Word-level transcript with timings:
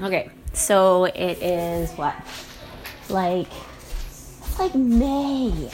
Okay, 0.00 0.30
so 0.52 1.04
it 1.04 1.42
is 1.42 1.92
what? 1.92 2.16
Like, 3.08 3.48
it's 4.08 4.58
like 4.58 4.74
May. 4.74 5.70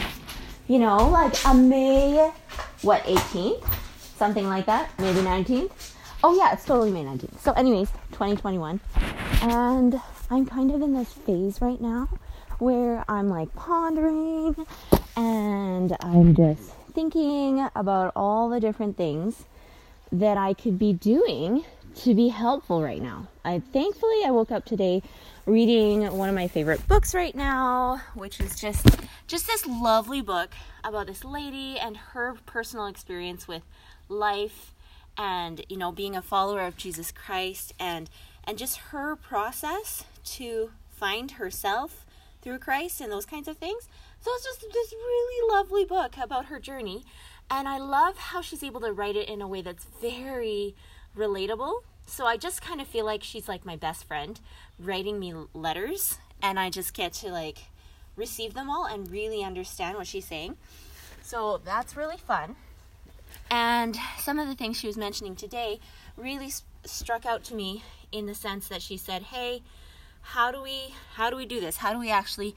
You 0.66 0.78
know, 0.78 1.08
like 1.08 1.34
a 1.46 1.54
May, 1.54 2.32
what, 2.82 3.02
18th? 3.04 3.64
Something 4.16 4.48
like 4.48 4.66
that? 4.66 4.90
Maybe 4.98 5.20
19th? 5.20 5.94
Oh, 6.24 6.36
yeah, 6.36 6.52
it's 6.52 6.64
totally 6.64 6.90
May 6.90 7.04
19th. 7.04 7.38
So, 7.38 7.52
anyways, 7.52 7.90
2021. 8.10 8.80
And 9.42 10.00
I'm 10.30 10.44
kind 10.44 10.72
of 10.72 10.82
in 10.82 10.94
this 10.94 11.12
phase 11.12 11.60
right 11.62 11.80
now 11.80 12.08
where 12.58 13.04
I'm 13.08 13.28
like 13.28 13.54
pondering 13.54 14.66
and 15.16 15.96
I'm 16.00 16.34
just 16.34 16.72
thinking 16.92 17.68
about 17.76 18.12
all 18.16 18.48
the 18.48 18.58
different 18.58 18.96
things 18.96 19.44
that 20.10 20.36
I 20.36 20.54
could 20.54 20.78
be 20.78 20.92
doing 20.92 21.64
to 21.96 22.14
be 22.14 22.28
helpful 22.28 22.82
right 22.82 23.00
now. 23.00 23.28
I 23.48 23.60
thankfully 23.72 24.26
I 24.26 24.30
woke 24.30 24.50
up 24.50 24.66
today 24.66 25.02
reading 25.46 26.02
one 26.18 26.28
of 26.28 26.34
my 26.34 26.48
favorite 26.48 26.86
books 26.86 27.14
right 27.14 27.34
now, 27.34 28.02
which 28.12 28.40
is 28.40 28.60
just 28.60 28.86
just 29.26 29.46
this 29.46 29.64
lovely 29.66 30.20
book 30.20 30.50
about 30.84 31.06
this 31.06 31.24
lady 31.24 31.78
and 31.78 31.96
her 31.96 32.36
personal 32.44 32.84
experience 32.84 33.48
with 33.48 33.62
life 34.06 34.74
and 35.16 35.64
you 35.70 35.78
know 35.78 35.90
being 35.90 36.14
a 36.14 36.20
follower 36.20 36.60
of 36.60 36.76
Jesus 36.76 37.10
Christ 37.10 37.72
and 37.80 38.10
and 38.44 38.58
just 38.58 38.76
her 38.92 39.16
process 39.16 40.04
to 40.36 40.72
find 40.90 41.30
herself 41.32 42.04
through 42.42 42.58
Christ 42.58 43.00
and 43.00 43.10
those 43.10 43.24
kinds 43.24 43.48
of 43.48 43.56
things. 43.56 43.88
So 44.20 44.30
it's 44.34 44.44
just 44.44 44.60
this 44.60 44.92
really 44.92 45.56
lovely 45.56 45.86
book 45.86 46.18
about 46.22 46.46
her 46.46 46.60
journey. 46.60 47.02
And 47.50 47.66
I 47.66 47.78
love 47.78 48.18
how 48.18 48.42
she's 48.42 48.62
able 48.62 48.82
to 48.82 48.92
write 48.92 49.16
it 49.16 49.26
in 49.26 49.40
a 49.40 49.48
way 49.48 49.62
that's 49.62 49.86
very 50.02 50.74
relatable. 51.16 51.80
So 52.08 52.24
I 52.24 52.38
just 52.38 52.62
kind 52.62 52.80
of 52.80 52.88
feel 52.88 53.04
like 53.04 53.22
she's 53.22 53.48
like 53.48 53.66
my 53.66 53.76
best 53.76 54.04
friend 54.04 54.40
writing 54.78 55.20
me 55.20 55.34
letters 55.52 56.18
and 56.42 56.58
I 56.58 56.70
just 56.70 56.94
get 56.94 57.12
to 57.14 57.28
like 57.28 57.58
receive 58.16 58.54
them 58.54 58.70
all 58.70 58.86
and 58.86 59.10
really 59.10 59.44
understand 59.44 59.98
what 59.98 60.06
she's 60.06 60.24
saying. 60.24 60.56
So 61.22 61.60
that's 61.62 61.96
really 61.96 62.16
fun. 62.16 62.56
And 63.50 63.96
some 64.18 64.38
of 64.38 64.48
the 64.48 64.54
things 64.54 64.78
she 64.78 64.86
was 64.86 64.96
mentioning 64.96 65.36
today 65.36 65.80
really 66.16 66.48
st- 66.48 66.64
struck 66.86 67.26
out 67.26 67.44
to 67.44 67.54
me 67.54 67.84
in 68.10 68.24
the 68.24 68.34
sense 68.34 68.68
that 68.68 68.80
she 68.80 68.96
said, 68.96 69.24
"Hey, 69.24 69.62
how 70.22 70.50
do 70.50 70.62
we 70.62 70.94
how 71.14 71.28
do 71.28 71.36
we 71.36 71.44
do 71.44 71.60
this? 71.60 71.76
How 71.76 71.92
do 71.92 71.98
we 71.98 72.10
actually 72.10 72.54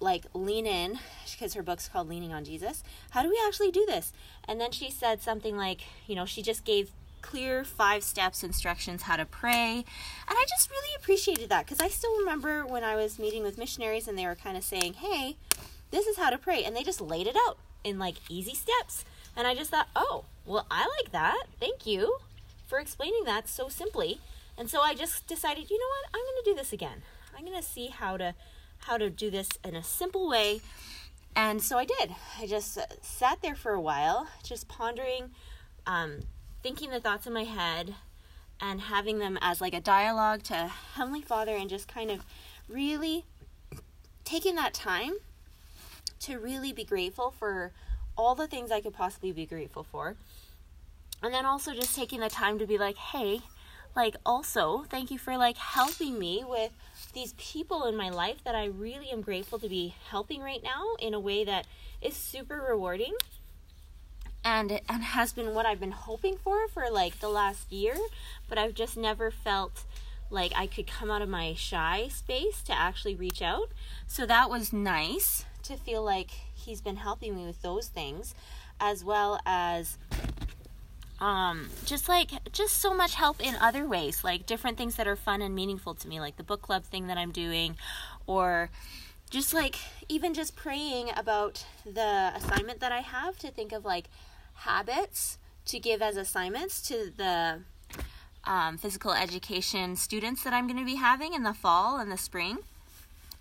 like 0.00 0.26
lean 0.34 0.66
in 0.66 0.98
because 1.32 1.54
her 1.54 1.62
book's 1.62 1.88
called 1.88 2.10
Leaning 2.10 2.34
on 2.34 2.44
Jesus. 2.44 2.84
How 3.10 3.22
do 3.22 3.30
we 3.30 3.40
actually 3.46 3.70
do 3.70 3.86
this?" 3.86 4.12
And 4.46 4.60
then 4.60 4.70
she 4.70 4.90
said 4.90 5.22
something 5.22 5.56
like, 5.56 5.80
you 6.06 6.14
know, 6.14 6.26
she 6.26 6.42
just 6.42 6.64
gave 6.64 6.90
clear 7.26 7.64
five 7.64 8.02
steps 8.04 8.42
instructions 8.44 9.02
how 9.02 9.16
to 9.16 9.24
pray. 9.24 9.84
And 10.28 10.38
I 10.38 10.44
just 10.48 10.70
really 10.70 10.94
appreciated 10.96 11.48
that 11.48 11.66
because 11.66 11.80
I 11.80 11.88
still 11.88 12.16
remember 12.18 12.64
when 12.64 12.84
I 12.84 12.94
was 12.94 13.18
meeting 13.18 13.42
with 13.42 13.58
missionaries 13.58 14.06
and 14.06 14.16
they 14.16 14.26
were 14.26 14.36
kind 14.36 14.56
of 14.56 14.64
saying, 14.64 14.94
"Hey, 14.94 15.36
this 15.90 16.06
is 16.06 16.16
how 16.16 16.30
to 16.30 16.38
pray." 16.38 16.64
And 16.64 16.74
they 16.76 16.82
just 16.82 17.00
laid 17.00 17.26
it 17.26 17.36
out 17.36 17.58
in 17.82 17.98
like 17.98 18.16
easy 18.28 18.54
steps. 18.54 19.04
And 19.36 19.46
I 19.46 19.54
just 19.54 19.70
thought, 19.70 19.88
"Oh, 19.96 20.24
well, 20.44 20.66
I 20.70 20.88
like 20.98 21.12
that. 21.12 21.44
Thank 21.58 21.86
you 21.86 22.18
for 22.66 22.78
explaining 22.78 23.24
that 23.24 23.48
so 23.48 23.68
simply." 23.68 24.20
And 24.58 24.70
so 24.70 24.80
I 24.80 24.94
just 24.94 25.26
decided, 25.26 25.70
you 25.70 25.78
know 25.78 25.86
what? 25.86 26.10
I'm 26.14 26.24
going 26.24 26.44
to 26.44 26.50
do 26.50 26.54
this 26.54 26.72
again. 26.72 27.02
I'm 27.36 27.44
going 27.44 27.60
to 27.60 27.68
see 27.68 27.88
how 27.88 28.16
to 28.16 28.34
how 28.80 28.98
to 28.98 29.10
do 29.10 29.30
this 29.30 29.48
in 29.64 29.74
a 29.74 29.82
simple 29.82 30.28
way. 30.28 30.60
And 31.34 31.60
so 31.62 31.76
I 31.76 31.84
did. 31.84 32.14
I 32.38 32.46
just 32.46 32.78
sat 33.02 33.42
there 33.42 33.54
for 33.54 33.72
a 33.72 33.80
while, 33.80 34.28
just 34.42 34.68
pondering, 34.68 35.30
um, 35.86 36.20
thinking 36.66 36.90
the 36.90 36.98
thoughts 36.98 37.28
in 37.28 37.32
my 37.32 37.44
head, 37.44 37.94
and 38.60 38.80
having 38.80 39.20
them 39.20 39.38
as 39.40 39.60
like 39.60 39.72
a 39.72 39.80
dialogue 39.80 40.42
to 40.42 40.72
Heavenly 40.94 41.22
Father, 41.22 41.54
and 41.54 41.70
just 41.70 41.86
kind 41.86 42.10
of 42.10 42.24
really 42.68 43.24
taking 44.24 44.56
that 44.56 44.74
time 44.74 45.12
to 46.18 46.40
really 46.40 46.72
be 46.72 46.82
grateful 46.82 47.30
for 47.30 47.70
all 48.18 48.34
the 48.34 48.48
things 48.48 48.72
I 48.72 48.80
could 48.80 48.94
possibly 48.94 49.30
be 49.30 49.46
grateful 49.46 49.84
for. 49.84 50.16
And 51.22 51.32
then 51.32 51.46
also 51.46 51.72
just 51.72 51.94
taking 51.94 52.18
the 52.18 52.28
time 52.28 52.58
to 52.58 52.66
be 52.66 52.78
like, 52.78 52.96
hey, 52.96 53.42
like 53.94 54.16
also 54.26 54.86
thank 54.88 55.12
you 55.12 55.18
for 55.18 55.36
like 55.36 55.58
helping 55.58 56.18
me 56.18 56.42
with 56.44 56.72
these 57.12 57.32
people 57.34 57.84
in 57.84 57.96
my 57.96 58.10
life 58.10 58.42
that 58.42 58.56
I 58.56 58.64
really 58.64 59.12
am 59.12 59.20
grateful 59.20 59.60
to 59.60 59.68
be 59.68 59.94
helping 60.10 60.40
right 60.40 60.64
now 60.64 60.96
in 60.98 61.14
a 61.14 61.20
way 61.20 61.44
that 61.44 61.68
is 62.02 62.16
super 62.16 62.60
rewarding 62.68 63.14
and 64.46 64.80
and 64.88 65.02
has 65.02 65.32
been 65.32 65.54
what 65.54 65.66
I've 65.66 65.80
been 65.80 65.90
hoping 65.90 66.36
for 66.36 66.68
for 66.68 66.84
like 66.90 67.18
the 67.18 67.28
last 67.28 67.72
year 67.72 67.96
but 68.48 68.56
I've 68.56 68.74
just 68.74 68.96
never 68.96 69.30
felt 69.30 69.84
like 70.30 70.52
I 70.54 70.66
could 70.66 70.86
come 70.86 71.10
out 71.10 71.22
of 71.22 71.28
my 71.28 71.54
shy 71.54 72.08
space 72.08 72.62
to 72.62 72.72
actually 72.72 73.14
reach 73.14 73.42
out. 73.42 73.70
So 74.06 74.26
that 74.26 74.50
was 74.50 74.72
nice 74.72 75.44
to 75.64 75.76
feel 75.76 76.02
like 76.02 76.30
he's 76.54 76.80
been 76.80 76.96
helping 76.96 77.36
me 77.36 77.46
with 77.46 77.62
those 77.62 77.88
things 77.88 78.34
as 78.80 79.04
well 79.04 79.40
as 79.46 79.98
um, 81.18 81.70
just 81.86 82.08
like 82.08 82.30
just 82.52 82.76
so 82.78 82.92
much 82.92 83.14
help 83.14 83.40
in 83.40 83.54
other 83.56 83.86
ways 83.86 84.22
like 84.22 84.44
different 84.44 84.76
things 84.76 84.96
that 84.96 85.08
are 85.08 85.16
fun 85.16 85.40
and 85.40 85.54
meaningful 85.54 85.94
to 85.94 86.06
me 86.08 86.20
like 86.20 86.36
the 86.36 86.42
book 86.42 86.60
club 86.60 86.84
thing 86.84 87.06
that 87.06 87.16
i'm 87.16 87.30
doing 87.30 87.74
or 88.26 88.68
just 89.30 89.54
like 89.54 89.76
even 90.10 90.34
just 90.34 90.54
praying 90.56 91.08
about 91.16 91.64
the 91.86 92.32
assignment 92.36 92.80
that 92.80 92.92
i 92.92 93.00
have 93.00 93.38
to 93.38 93.50
think 93.50 93.72
of 93.72 93.82
like 93.82 94.10
habits 94.56 95.38
to 95.66 95.78
give 95.78 96.02
as 96.02 96.16
assignments 96.16 96.80
to 96.82 97.12
the 97.16 97.60
um, 98.44 98.78
physical 98.78 99.12
education 99.12 99.96
students 99.96 100.44
that 100.44 100.52
i'm 100.52 100.66
going 100.66 100.78
to 100.78 100.84
be 100.84 100.96
having 100.96 101.34
in 101.34 101.42
the 101.42 101.54
fall 101.54 101.98
and 101.98 102.10
the 102.10 102.16
spring 102.16 102.58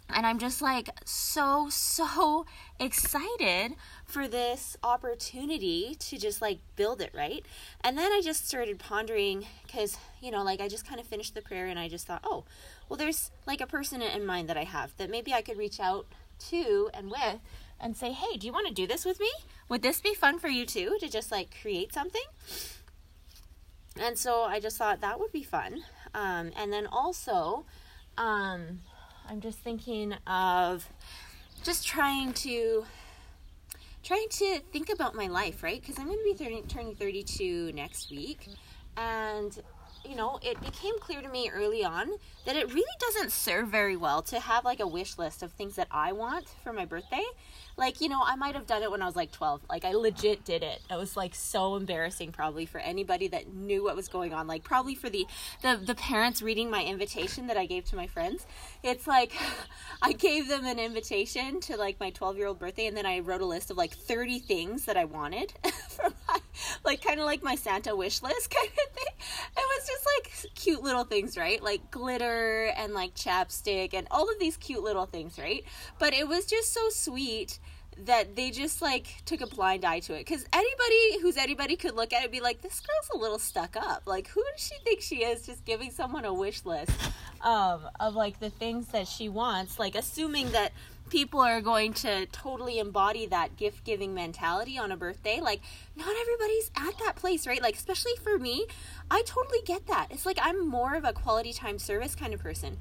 and 0.09 0.25
I'm 0.25 0.37
just 0.37 0.61
like 0.61 0.89
so, 1.03 1.67
so 1.69 2.45
excited 2.79 3.75
for 4.05 4.27
this 4.27 4.77
opportunity 4.83 5.95
to 5.99 6.17
just 6.17 6.41
like 6.41 6.59
build 6.75 7.01
it, 7.01 7.11
right? 7.13 7.43
And 7.81 7.97
then 7.97 8.11
I 8.11 8.21
just 8.23 8.47
started 8.47 8.77
pondering 8.77 9.45
because, 9.65 9.97
you 10.21 10.31
know, 10.31 10.43
like 10.43 10.61
I 10.61 10.67
just 10.67 10.87
kind 10.87 10.99
of 10.99 11.07
finished 11.07 11.33
the 11.33 11.41
prayer 11.41 11.65
and 11.65 11.79
I 11.79 11.87
just 11.87 12.05
thought, 12.05 12.21
oh, 12.23 12.43
well, 12.87 12.97
there's 12.97 13.31
like 13.47 13.61
a 13.61 13.67
person 13.67 14.01
in 14.01 14.25
mind 14.25 14.47
that 14.49 14.57
I 14.57 14.63
have 14.63 14.95
that 14.97 15.09
maybe 15.09 15.33
I 15.33 15.41
could 15.41 15.57
reach 15.57 15.79
out 15.79 16.05
to 16.49 16.89
and 16.93 17.09
with 17.09 17.39
and 17.79 17.95
say, 17.95 18.11
hey, 18.11 18.37
do 18.37 18.47
you 18.47 18.53
want 18.53 18.67
to 18.67 18.73
do 18.73 18.87
this 18.87 19.05
with 19.05 19.19
me? 19.19 19.29
Would 19.69 19.81
this 19.81 20.01
be 20.01 20.13
fun 20.13 20.39
for 20.39 20.47
you 20.47 20.65
too 20.65 20.97
to 20.99 21.09
just 21.09 21.31
like 21.31 21.55
create 21.61 21.93
something? 21.93 22.21
And 23.99 24.17
so 24.17 24.43
I 24.43 24.59
just 24.59 24.77
thought 24.77 25.01
that 25.01 25.19
would 25.19 25.31
be 25.31 25.43
fun. 25.43 25.83
Um, 26.13 26.51
and 26.57 26.71
then 26.71 26.87
also, 26.87 27.65
um, 28.17 28.79
I'm 29.29 29.41
just 29.41 29.59
thinking 29.59 30.13
of 30.27 30.89
just 31.63 31.85
trying 31.85 32.33
to 32.33 32.85
trying 34.03 34.27
to 34.29 34.59
think 34.71 34.91
about 34.91 35.15
my 35.15 35.25
life, 35.27 35.63
right? 35.63 35.81
Because 35.81 35.97
I'm 35.97 36.05
going 36.05 36.19
to 36.19 36.23
be 36.23 36.33
30, 36.33 36.63
turning 36.67 36.95
32 36.95 37.71
next 37.73 38.11
week, 38.11 38.47
and 38.95 39.57
you 40.07 40.15
know, 40.15 40.39
it 40.43 40.61
became 40.61 40.97
clear 40.99 41.21
to 41.21 41.27
me 41.27 41.49
early 41.51 41.83
on 41.83 42.11
that 42.45 42.55
it 42.55 42.71
really 42.73 42.85
doesn't 42.99 43.31
serve 43.31 43.69
very 43.69 43.95
well 43.95 44.21
to 44.21 44.39
have 44.39 44.63
like 44.63 44.79
a 44.79 44.87
wish 44.87 45.17
list 45.17 45.41
of 45.41 45.51
things 45.51 45.75
that 45.75 45.87
I 45.89 46.11
want 46.11 46.47
for 46.63 46.71
my 46.71 46.85
birthday 46.85 47.23
like 47.77 48.01
you 48.01 48.09
know 48.09 48.21
i 48.25 48.35
might 48.35 48.55
have 48.55 48.65
done 48.65 48.83
it 48.83 48.91
when 48.91 49.01
i 49.01 49.05
was 49.05 49.15
like 49.15 49.31
12 49.31 49.61
like 49.69 49.83
i 49.85 49.91
legit 49.91 50.45
did 50.45 50.63
it. 50.63 50.81
It 50.89 50.95
was 50.95 51.17
like 51.17 51.35
so 51.35 51.75
embarrassing 51.75 52.31
probably 52.31 52.65
for 52.65 52.79
anybody 52.79 53.27
that 53.29 53.53
knew 53.53 53.83
what 53.83 53.95
was 53.95 54.07
going 54.07 54.33
on. 54.33 54.47
Like 54.47 54.63
probably 54.63 54.95
for 54.95 55.09
the 55.09 55.25
the, 55.61 55.79
the 55.83 55.95
parents 55.95 56.41
reading 56.41 56.69
my 56.69 56.83
invitation 56.83 57.47
that 57.47 57.57
i 57.57 57.65
gave 57.65 57.85
to 57.85 57.95
my 57.95 58.07
friends. 58.07 58.45
It's 58.83 59.07
like 59.07 59.33
i 60.01 60.11
gave 60.11 60.47
them 60.47 60.65
an 60.65 60.79
invitation 60.79 61.59
to 61.61 61.77
like 61.77 61.99
my 61.99 62.11
12 62.11 62.37
year 62.37 62.47
old 62.47 62.59
birthday 62.59 62.85
and 62.87 62.95
then 62.95 63.05
i 63.05 63.19
wrote 63.19 63.41
a 63.41 63.45
list 63.45 63.71
of 63.71 63.77
like 63.77 63.93
30 63.93 64.39
things 64.39 64.85
that 64.85 64.97
i 64.97 65.05
wanted 65.05 65.53
for 65.89 66.11
my 66.27 66.34
like 66.85 67.03
kind 67.03 67.19
of 67.19 67.25
like 67.25 67.43
my 67.43 67.55
santa 67.55 67.95
wish 67.95 68.21
list 68.21 68.49
kind 68.55 68.67
of 68.69 68.93
thing. 68.93 69.13
It 69.57 69.57
was 69.57 69.87
just 69.87 70.07
like 70.15 70.55
cute 70.55 70.83
little 70.83 71.03
things 71.03 71.37
right? 71.37 71.61
Like 71.61 71.91
glitter 71.91 72.71
and 72.77 72.93
like 72.93 73.15
chapstick 73.15 73.93
and 73.93 74.07
all 74.11 74.29
of 74.29 74.39
these 74.39 74.57
cute 74.57 74.83
little 74.83 75.05
things 75.05 75.37
right? 75.37 75.63
But 75.99 76.13
it 76.13 76.27
was 76.27 76.45
just 76.45 76.73
so 76.73 76.89
sweet 76.89 77.59
that 78.03 78.35
they 78.35 78.51
just 78.51 78.81
like 78.81 79.07
took 79.25 79.41
a 79.41 79.47
blind 79.47 79.85
eye 79.85 79.99
to 80.01 80.13
it. 80.13 80.19
Because 80.19 80.45
anybody 80.51 81.21
who's 81.21 81.37
anybody 81.37 81.75
could 81.75 81.95
look 81.95 82.13
at 82.13 82.21
it 82.21 82.23
and 82.25 82.31
be 82.31 82.41
like 82.41 82.61
this 82.61 82.79
girl's 82.79 83.09
a 83.13 83.17
little 83.17 83.39
stuck 83.39 83.75
up. 83.75 84.03
Like 84.05 84.27
who 84.27 84.43
does 84.51 84.65
she 84.65 84.75
think 84.83 85.01
she 85.01 85.23
is 85.23 85.45
just 85.45 85.65
giving 85.65 85.91
someone 85.91 86.25
a 86.25 86.33
wish 86.33 86.65
list 86.65 86.91
um, 87.41 87.81
of 87.99 88.15
like 88.15 88.39
the 88.39 88.49
things 88.49 88.87
that 88.87 89.07
she 89.07 89.29
wants? 89.29 89.79
Like 89.79 89.95
assuming 89.95 90.51
that 90.51 90.71
people 91.09 91.39
are 91.39 91.61
going 91.61 91.93
to 91.93 92.25
totally 92.27 92.79
embody 92.79 93.27
that 93.27 93.55
gift 93.57 93.83
giving 93.83 94.15
mentality 94.15 94.75
on 94.75 94.91
a 94.91 94.97
birthday 94.97 95.39
like 95.39 95.61
not 95.95 96.11
everybody's 96.19 96.71
at 96.75 96.97
that 96.97 97.15
place 97.15 97.45
right? 97.45 97.61
Like 97.61 97.75
especially 97.75 98.13
for 98.23 98.39
me 98.39 98.65
i 99.11 99.21
totally 99.25 99.59
get 99.65 99.87
that. 99.87 100.07
It's 100.09 100.25
like 100.25 100.39
i'm 100.41 100.67
more 100.67 100.95
of 100.95 101.05
a 101.05 101.13
quality 101.13 101.53
time 101.53 101.77
service 101.77 102.15
kind 102.15 102.33
of 102.33 102.39
person 102.39 102.77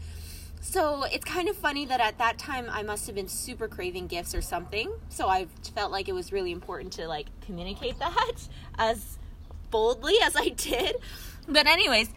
so 0.65 1.05
it's 1.05 1.27
kind 1.27 1.49
of 1.51 1.57
funny 1.57 1.85
that 1.85 2.01
at 2.01 2.17
that 2.17 2.39
time 2.39 2.69
I 2.71 2.83
must 2.83 3.07
have 3.07 3.15
been 3.15 3.29
super 3.29 3.69
craving 3.69 4.07
gifts 4.07 4.35
or 4.35 4.41
something. 4.41 4.91
So 5.11 5.29
I 5.29 5.47
felt 5.75 5.93
like 5.93 6.09
it 6.09 6.15
was 6.15 6.33
really 6.33 6.53
important 6.53 6.95
to 6.95 7.07
like 7.07 7.27
communicate 7.43 7.99
that 8.01 8.49
as 8.79 9.19
boldly 9.71 10.15
as 10.23 10.35
I 10.35 10.49
did. 10.49 10.97
But 11.47 11.67
anyways, 11.67 12.09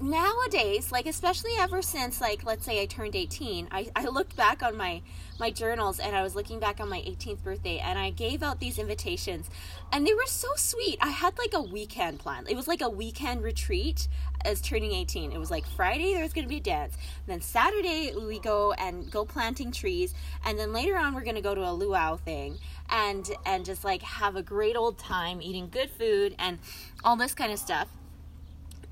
nowadays, 0.00 0.92
like 0.92 1.06
especially 1.06 1.52
ever 1.58 1.82
since 1.82 2.20
like 2.20 2.44
let's 2.44 2.64
say 2.64 2.80
I 2.82 2.86
turned 2.86 3.16
18, 3.16 3.68
I, 3.70 3.88
I 3.96 4.06
looked 4.06 4.36
back 4.36 4.62
on 4.62 4.76
my 4.76 5.02
my 5.38 5.50
journals 5.50 6.00
and 6.00 6.16
I 6.16 6.22
was 6.22 6.34
looking 6.34 6.58
back 6.58 6.80
on 6.80 6.88
my 6.88 6.98
18th 6.98 7.44
birthday 7.44 7.78
and 7.78 7.96
I 7.98 8.10
gave 8.10 8.42
out 8.42 8.58
these 8.58 8.78
invitations 8.78 9.48
and 9.92 10.06
they 10.06 10.14
were 10.14 10.26
so 10.26 10.48
sweet. 10.56 10.98
I 11.00 11.10
had 11.10 11.38
like 11.38 11.54
a 11.54 11.62
weekend 11.62 12.18
plan. 12.18 12.46
It 12.48 12.56
was 12.56 12.66
like 12.66 12.80
a 12.80 12.88
weekend 12.88 13.42
retreat 13.42 14.08
as 14.44 14.60
turning 14.60 14.92
18. 14.92 15.32
It 15.32 15.38
was 15.38 15.50
like 15.50 15.66
Friday 15.66 16.12
there 16.12 16.22
was 16.22 16.32
going 16.32 16.44
to 16.44 16.48
be 16.48 16.56
a 16.56 16.60
dance. 16.60 16.96
then 17.26 17.40
Saturday 17.40 18.14
we 18.14 18.38
go 18.40 18.72
and 18.72 19.10
go 19.10 19.24
planting 19.24 19.72
trees 19.72 20.14
and 20.44 20.58
then 20.58 20.72
later 20.72 20.96
on 20.96 21.14
we're 21.14 21.22
going 21.22 21.36
to 21.36 21.40
go 21.42 21.54
to 21.54 21.68
a 21.68 21.72
luau 21.72 22.16
thing 22.16 22.58
and 22.90 23.30
and 23.46 23.64
just 23.64 23.84
like 23.84 24.02
have 24.02 24.36
a 24.36 24.42
great 24.42 24.76
old 24.76 24.98
time 24.98 25.40
eating 25.42 25.68
good 25.68 25.90
food 25.90 26.34
and 26.38 26.58
all 27.04 27.16
this 27.16 27.34
kind 27.34 27.52
of 27.52 27.58
stuff 27.58 27.88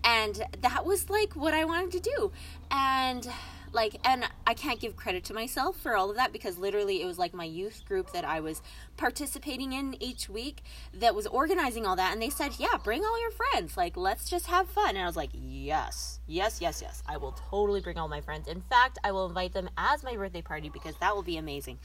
and 0.06 0.44
that 0.62 0.86
was 0.86 1.10
like 1.10 1.34
what 1.34 1.52
I 1.52 1.64
wanted 1.64 1.90
to 1.92 2.00
do. 2.00 2.32
And 2.70 3.28
like 3.72 3.96
and 4.04 4.24
I 4.46 4.54
can't 4.54 4.80
give 4.80 4.96
credit 4.96 5.24
to 5.24 5.34
myself 5.34 5.76
for 5.76 5.96
all 5.96 6.08
of 6.08 6.16
that 6.16 6.32
because 6.32 6.56
literally 6.56 7.02
it 7.02 7.04
was 7.04 7.18
like 7.18 7.34
my 7.34 7.44
youth 7.44 7.84
group 7.86 8.12
that 8.12 8.24
I 8.24 8.40
was 8.40 8.62
participating 8.96 9.72
in 9.72 10.00
each 10.00 10.28
week 10.28 10.62
that 10.94 11.14
was 11.14 11.26
organizing 11.26 11.84
all 11.84 11.96
that 11.96 12.12
and 12.12 12.22
they 12.22 12.30
said, 12.30 12.52
"Yeah, 12.58 12.76
bring 12.82 13.04
all 13.04 13.20
your 13.20 13.32
friends. 13.32 13.76
Like 13.76 13.96
let's 13.96 14.30
just 14.30 14.46
have 14.46 14.68
fun." 14.68 14.90
And 14.90 15.00
I 15.00 15.06
was 15.06 15.16
like, 15.16 15.30
"Yes. 15.34 16.20
Yes, 16.28 16.60
yes, 16.60 16.80
yes. 16.80 17.02
I 17.06 17.16
will 17.16 17.36
totally 17.50 17.80
bring 17.80 17.98
all 17.98 18.08
my 18.08 18.20
friends. 18.20 18.48
In 18.48 18.62
fact, 18.62 18.98
I 19.04 19.12
will 19.12 19.26
invite 19.26 19.52
them 19.52 19.68
as 19.76 20.02
my 20.02 20.16
birthday 20.16 20.42
party 20.42 20.68
because 20.68 20.94
that 21.00 21.14
will 21.14 21.24
be 21.24 21.36
amazing." 21.36 21.78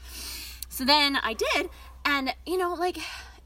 So 0.68 0.84
then 0.84 1.16
I 1.16 1.34
did 1.34 1.68
and 2.04 2.34
you 2.46 2.56
know 2.56 2.72
like 2.74 2.98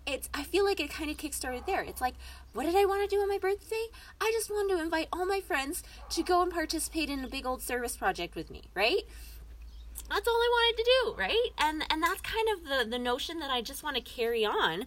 it's 0.06 0.28
I 0.32 0.44
feel 0.44 0.64
like 0.64 0.80
it 0.80 0.90
kind 0.90 1.10
of 1.10 1.16
kickstarted 1.16 1.66
there. 1.66 1.82
It's 1.82 2.00
like, 2.00 2.14
what 2.52 2.64
did 2.64 2.76
I 2.76 2.84
want 2.84 3.08
to 3.08 3.14
do 3.14 3.20
on 3.20 3.28
my 3.28 3.38
birthday? 3.38 3.86
I 4.20 4.30
just 4.32 4.50
wanted 4.50 4.76
to 4.76 4.82
invite 4.82 5.08
all 5.12 5.26
my 5.26 5.40
friends 5.40 5.82
to 6.10 6.22
go 6.22 6.42
and 6.42 6.52
participate 6.52 7.10
in 7.10 7.24
a 7.24 7.28
big 7.28 7.46
old 7.46 7.62
service 7.62 7.96
project 7.96 8.34
with 8.34 8.50
me, 8.50 8.62
right? 8.74 9.02
That's 10.08 10.28
all 10.28 10.34
I 10.34 10.48
wanted 10.52 10.76
to 10.76 10.90
do, 11.02 11.14
right? 11.18 11.48
And 11.58 11.84
and 11.90 12.02
that's 12.02 12.20
kind 12.20 12.46
of 12.54 12.68
the 12.68 12.90
the 12.90 12.98
notion 12.98 13.40
that 13.40 13.50
I 13.50 13.60
just 13.60 13.82
want 13.82 13.96
to 13.96 14.02
carry 14.02 14.44
on. 14.44 14.84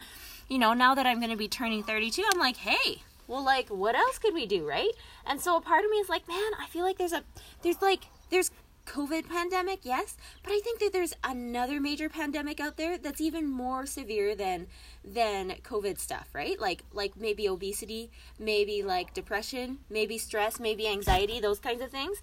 You 0.48 0.58
know, 0.58 0.74
now 0.74 0.96
that 0.96 1.06
I'm 1.06 1.20
going 1.20 1.32
to 1.32 1.38
be 1.38 1.48
turning 1.48 1.84
32, 1.84 2.24
I'm 2.32 2.40
like, 2.40 2.58
hey, 2.58 3.04
well 3.28 3.44
like 3.44 3.70
what 3.70 3.96
else 3.96 4.18
could 4.18 4.34
we 4.34 4.46
do, 4.46 4.68
right? 4.68 4.92
And 5.26 5.40
so 5.40 5.58
a 5.58 5.62
part 5.62 5.86
of 5.86 5.92
me 5.92 5.98
is 5.98 6.10
like, 6.10 6.28
man, 6.28 6.52
I 6.60 6.68
feel 6.70 6.84
like 6.84 6.98
there's 6.98 7.14
a 7.14 7.24
there's 7.62 7.82
like 7.82 8.06
there's 8.30 8.52
COVID 8.90 9.30
pandemic, 9.30 9.82
yes, 9.84 10.18
but 10.44 10.52
I 10.52 10.60
think 10.64 10.80
that 10.80 10.92
there's 10.92 11.14
another 11.24 11.80
major 11.80 12.10
pandemic 12.10 12.60
out 12.60 12.76
there 12.76 12.98
that's 12.98 13.22
even 13.22 13.48
more 13.48 13.86
severe 13.86 14.36
than 14.36 14.66
than 15.06 15.52
COVID 15.64 16.00
stuff, 16.00 16.28
right? 16.34 16.60
Like 16.60 16.84
like 16.92 17.16
maybe 17.16 17.48
obesity, 17.48 18.10
maybe 18.40 18.82
like 18.82 19.14
depression, 19.14 19.78
maybe 19.90 20.18
stress, 20.18 20.60
maybe 20.60 20.88
anxiety, 20.88 21.40
those 21.40 21.60
kinds 21.60 21.82
of 21.82 21.92
things. 21.92 22.18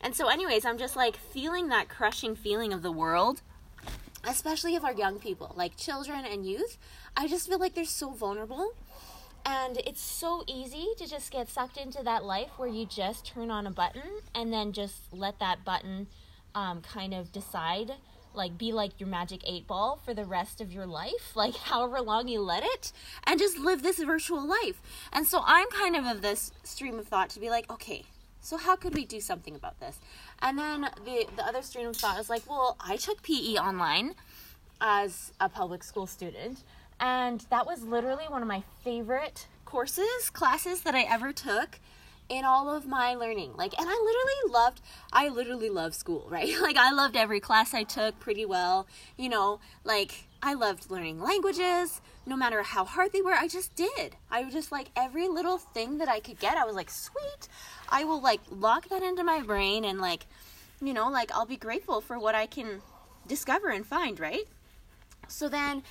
And 0.00 0.14
so 0.14 0.28
anyways, 0.28 0.64
I'm 0.64 0.78
just 0.78 0.96
like 0.96 1.16
feeling 1.16 1.68
that 1.68 1.90
crushing 1.90 2.34
feeling 2.34 2.72
of 2.72 2.82
the 2.82 2.92
world, 2.92 3.42
especially 4.24 4.74
of 4.74 4.84
our 4.84 4.94
young 4.94 5.18
people, 5.18 5.52
like 5.54 5.76
children 5.76 6.24
and 6.24 6.46
youth. 6.46 6.78
I 7.14 7.28
just 7.28 7.46
feel 7.46 7.58
like 7.58 7.74
they're 7.74 7.84
so 7.84 8.10
vulnerable 8.10 8.72
and 9.46 9.78
it's 9.86 10.00
so 10.00 10.42
easy 10.48 10.88
to 10.98 11.06
just 11.08 11.30
get 11.30 11.48
sucked 11.48 11.76
into 11.76 12.02
that 12.02 12.24
life 12.24 12.50
where 12.56 12.68
you 12.68 12.84
just 12.84 13.24
turn 13.24 13.48
on 13.48 13.64
a 13.64 13.70
button 13.70 14.02
and 14.34 14.52
then 14.52 14.72
just 14.72 15.12
let 15.12 15.38
that 15.38 15.64
button 15.64 16.08
um, 16.56 16.82
kind 16.82 17.14
of 17.14 17.30
decide, 17.30 17.92
like, 18.34 18.58
be 18.58 18.72
like 18.72 18.98
your 18.98 19.08
magic 19.08 19.42
eight 19.46 19.68
ball 19.68 20.00
for 20.04 20.12
the 20.12 20.24
rest 20.24 20.60
of 20.60 20.72
your 20.72 20.84
life, 20.84 21.30
like, 21.36 21.54
however 21.54 22.00
long 22.00 22.26
you 22.26 22.40
let 22.40 22.64
it, 22.64 22.92
and 23.24 23.38
just 23.38 23.56
live 23.56 23.84
this 23.84 24.02
virtual 24.02 24.44
life. 24.44 24.82
And 25.12 25.28
so 25.28 25.42
I'm 25.46 25.68
kind 25.68 25.94
of 25.94 26.04
of 26.06 26.22
this 26.22 26.50
stream 26.64 26.98
of 26.98 27.06
thought 27.06 27.30
to 27.30 27.40
be 27.40 27.48
like, 27.48 27.70
okay, 27.70 28.02
so 28.40 28.56
how 28.56 28.74
could 28.74 28.94
we 28.94 29.04
do 29.04 29.20
something 29.20 29.54
about 29.54 29.78
this? 29.78 30.00
And 30.40 30.58
then 30.58 30.88
the 31.04 31.26
the 31.36 31.44
other 31.44 31.62
stream 31.62 31.88
of 31.88 31.96
thought 31.96 32.18
is 32.18 32.28
like, 32.28 32.48
well, 32.48 32.76
I 32.80 32.96
took 32.96 33.22
PE 33.22 33.54
online 33.54 34.14
as 34.80 35.32
a 35.40 35.48
public 35.48 35.84
school 35.84 36.06
student 36.06 36.62
and 37.00 37.44
that 37.50 37.66
was 37.66 37.82
literally 37.82 38.24
one 38.28 38.42
of 38.42 38.48
my 38.48 38.62
favorite 38.82 39.46
courses, 39.64 40.30
classes 40.32 40.82
that 40.82 40.94
I 40.94 41.02
ever 41.02 41.32
took 41.32 41.78
in 42.28 42.44
all 42.44 42.74
of 42.74 42.86
my 42.86 43.14
learning. 43.14 43.52
Like, 43.56 43.78
and 43.78 43.88
I 43.88 43.92
literally 43.92 44.52
loved, 44.52 44.80
I 45.12 45.28
literally 45.28 45.70
love 45.70 45.94
school, 45.94 46.26
right? 46.30 46.52
Like, 46.60 46.76
I 46.76 46.92
loved 46.92 47.16
every 47.16 47.40
class 47.40 47.74
I 47.74 47.82
took 47.82 48.18
pretty 48.18 48.44
well. 48.44 48.86
You 49.16 49.28
know, 49.28 49.60
like, 49.84 50.26
I 50.42 50.54
loved 50.54 50.90
learning 50.90 51.20
languages, 51.20 52.00
no 52.24 52.36
matter 52.36 52.62
how 52.62 52.84
hard 52.84 53.12
they 53.12 53.22
were. 53.22 53.34
I 53.34 53.48
just 53.48 53.74
did. 53.74 54.16
I 54.30 54.42
was 54.44 54.52
just 54.52 54.72
like, 54.72 54.88
every 54.96 55.28
little 55.28 55.58
thing 55.58 55.98
that 55.98 56.08
I 56.08 56.20
could 56.20 56.38
get, 56.38 56.56
I 56.56 56.64
was 56.64 56.74
like, 56.74 56.90
sweet. 56.90 57.48
I 57.88 58.04
will, 58.04 58.20
like, 58.20 58.40
lock 58.50 58.88
that 58.88 59.02
into 59.02 59.24
my 59.24 59.42
brain 59.42 59.84
and, 59.84 60.00
like, 60.00 60.26
you 60.80 60.92
know, 60.92 61.08
like, 61.08 61.32
I'll 61.32 61.46
be 61.46 61.56
grateful 61.56 62.00
for 62.00 62.18
what 62.18 62.34
I 62.34 62.46
can 62.46 62.82
discover 63.26 63.68
and 63.68 63.86
find, 63.86 64.18
right? 64.20 64.46
So 65.28 65.48
then, 65.48 65.82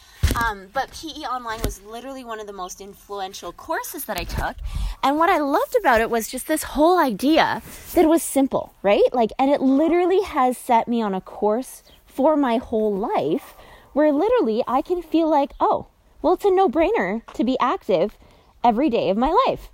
um, 0.44 0.68
but 0.74 0.92
PE 0.92 1.22
Online 1.22 1.60
was 1.64 1.82
literally 1.82 2.24
one 2.24 2.40
of 2.40 2.48
the 2.48 2.54
most 2.54 2.82
influential 2.82 3.52
courses 3.52 4.06
that 4.06 4.18
I 4.18 4.24
took. 4.24 4.58
And 5.04 5.18
what 5.18 5.30
I 5.30 5.38
loved 5.40 5.76
about 5.80 6.02
it 6.02 6.10
was 6.10 6.28
just 6.28 6.48
this 6.48 6.64
whole 6.64 6.98
idea 6.98 7.62
that 7.94 8.08
was 8.08 8.24
simple, 8.24 8.74
right? 8.82 9.04
Like, 9.14 9.32
and 9.38 9.52
it 9.52 9.62
literally 9.62 10.22
has 10.22 10.58
set 10.58 10.88
me 10.88 11.02
on 11.02 11.14
a 11.14 11.22
course 11.22 11.84
for 12.06 12.36
my 12.38 12.58
whole 12.58 12.96
life 12.96 13.54
where 13.94 14.12
literally 14.12 14.64
I 14.68 14.82
can 14.82 15.02
feel 15.02 15.30
like, 15.30 15.52
oh, 15.60 15.88
well, 16.22 16.34
it's 16.34 16.46
a 16.46 16.52
no 16.52 16.68
brainer 16.68 17.22
to 17.34 17.44
be 17.44 17.58
active 17.60 18.18
every 18.64 18.90
day 18.90 19.10
of 19.10 19.18
my 19.18 19.36
life 19.48 19.70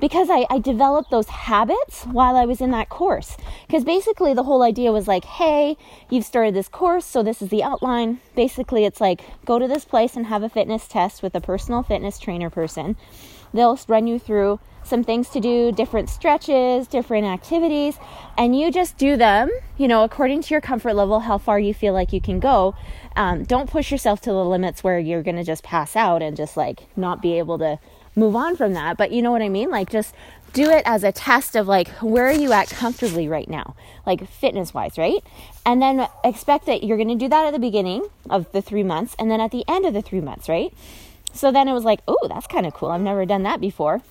because 0.00 0.28
I, 0.30 0.46
I 0.50 0.58
developed 0.58 1.10
those 1.10 1.28
habits 1.28 2.04
while 2.04 2.36
I 2.36 2.46
was 2.46 2.60
in 2.60 2.70
that 2.70 2.88
course. 2.88 3.36
Because 3.66 3.84
basically, 3.84 4.34
the 4.34 4.44
whole 4.44 4.62
idea 4.62 4.92
was 4.92 5.06
like, 5.06 5.24
hey, 5.24 5.76
you've 6.08 6.24
started 6.24 6.54
this 6.54 6.68
course, 6.68 7.04
so 7.04 7.22
this 7.22 7.42
is 7.42 7.50
the 7.50 7.62
outline. 7.62 8.20
Basically, 8.34 8.84
it's 8.84 9.00
like 9.00 9.22
go 9.44 9.58
to 9.58 9.68
this 9.68 9.84
place 9.84 10.16
and 10.16 10.26
have 10.26 10.42
a 10.42 10.48
fitness 10.48 10.88
test 10.88 11.22
with 11.22 11.34
a 11.34 11.40
personal 11.40 11.82
fitness 11.82 12.18
trainer 12.18 12.50
person. 12.50 12.96
They'll 13.52 13.78
run 13.88 14.06
you 14.06 14.18
through 14.18 14.60
some 14.82 15.04
things 15.04 15.28
to 15.30 15.40
do, 15.40 15.72
different 15.72 16.08
stretches, 16.08 16.86
different 16.86 17.26
activities, 17.26 17.98
and 18.38 18.58
you 18.58 18.72
just 18.72 18.96
do 18.96 19.16
them, 19.16 19.50
you 19.76 19.86
know, 19.86 20.04
according 20.04 20.42
to 20.42 20.54
your 20.54 20.60
comfort 20.60 20.94
level, 20.94 21.20
how 21.20 21.36
far 21.36 21.58
you 21.58 21.74
feel 21.74 21.92
like 21.92 22.12
you 22.12 22.20
can 22.20 22.40
go. 22.40 22.74
Um, 23.16 23.44
don't 23.44 23.68
push 23.68 23.90
yourself 23.90 24.20
to 24.22 24.30
the 24.30 24.44
limits 24.44 24.82
where 24.82 24.98
you're 24.98 25.22
going 25.22 25.36
to 25.36 25.44
just 25.44 25.62
pass 25.62 25.96
out 25.96 26.22
and 26.22 26.36
just 26.36 26.56
like 26.56 26.86
not 26.96 27.20
be 27.20 27.38
able 27.38 27.58
to 27.58 27.78
move 28.20 28.36
on 28.36 28.54
from 28.54 28.74
that. 28.74 28.96
But 28.96 29.10
you 29.10 29.22
know 29.22 29.32
what 29.32 29.42
I 29.42 29.48
mean? 29.48 29.70
Like 29.70 29.90
just 29.90 30.14
do 30.52 30.70
it 30.70 30.82
as 30.84 31.02
a 31.02 31.10
test 31.12 31.56
of 31.56 31.66
like 31.66 31.88
where 32.00 32.26
are 32.26 32.32
you 32.32 32.52
at 32.52 32.68
comfortably 32.68 33.26
right 33.26 33.48
now? 33.48 33.74
Like 34.06 34.28
fitness 34.28 34.72
wise 34.72 34.96
right? 34.98 35.24
And 35.66 35.82
then 35.82 36.06
expect 36.22 36.66
that 36.66 36.84
you're 36.84 36.96
going 36.96 37.08
to 37.08 37.14
do 37.14 37.28
that 37.28 37.46
at 37.46 37.52
the 37.52 37.58
beginning 37.58 38.06
of 38.28 38.50
the 38.52 38.62
three 38.62 38.82
months 38.82 39.16
and 39.18 39.30
then 39.30 39.40
at 39.40 39.50
the 39.50 39.64
end 39.66 39.86
of 39.86 39.94
the 39.94 40.02
three 40.02 40.20
months 40.20 40.48
right? 40.48 40.72
So 41.32 41.50
then 41.50 41.66
it 41.66 41.72
was 41.72 41.84
like 41.84 42.00
oh 42.06 42.28
that's 42.28 42.46
kind 42.46 42.66
of 42.66 42.74
cool. 42.74 42.90
I've 42.90 43.00
never 43.00 43.24
done 43.26 43.42
that 43.44 43.60
before. 43.60 44.02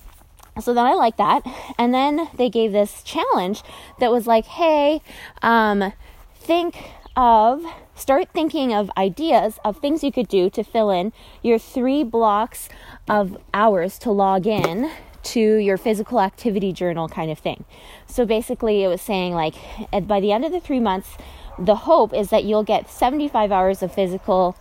So 0.60 0.74
then 0.74 0.84
i 0.84 0.94
like 0.94 1.16
that. 1.16 1.42
And 1.78 1.94
then 1.94 2.28
they 2.34 2.50
gave 2.50 2.72
this 2.72 3.02
challenge 3.02 3.62
that 4.00 4.10
was 4.10 4.26
like 4.26 4.44
hey 4.44 5.00
um, 5.42 5.92
think 6.34 6.76
of 7.16 7.64
start 8.00 8.28
thinking 8.32 8.72
of 8.72 8.90
ideas 8.96 9.58
of 9.64 9.76
things 9.76 10.02
you 10.02 10.10
could 10.10 10.28
do 10.28 10.48
to 10.50 10.64
fill 10.64 10.90
in 10.90 11.12
your 11.42 11.58
three 11.58 12.02
blocks 12.02 12.68
of 13.08 13.36
hours 13.52 13.98
to 13.98 14.10
log 14.10 14.46
in 14.46 14.90
to 15.22 15.56
your 15.56 15.76
physical 15.76 16.20
activity 16.20 16.72
journal 16.72 17.08
kind 17.08 17.30
of 17.30 17.38
thing. 17.38 17.64
So 18.06 18.24
basically, 18.24 18.82
it 18.82 18.88
was 18.88 19.02
saying 19.02 19.34
like 19.34 19.54
by 20.06 20.20
the 20.20 20.32
end 20.32 20.44
of 20.44 20.52
the 20.52 20.60
three 20.60 20.80
months, 20.80 21.16
the 21.58 21.76
hope 21.76 22.14
is 22.14 22.30
that 22.30 22.44
you'll 22.44 22.64
get 22.64 22.90
75 22.90 23.52
hours 23.52 23.82
of 23.82 23.92
physical 23.94 24.56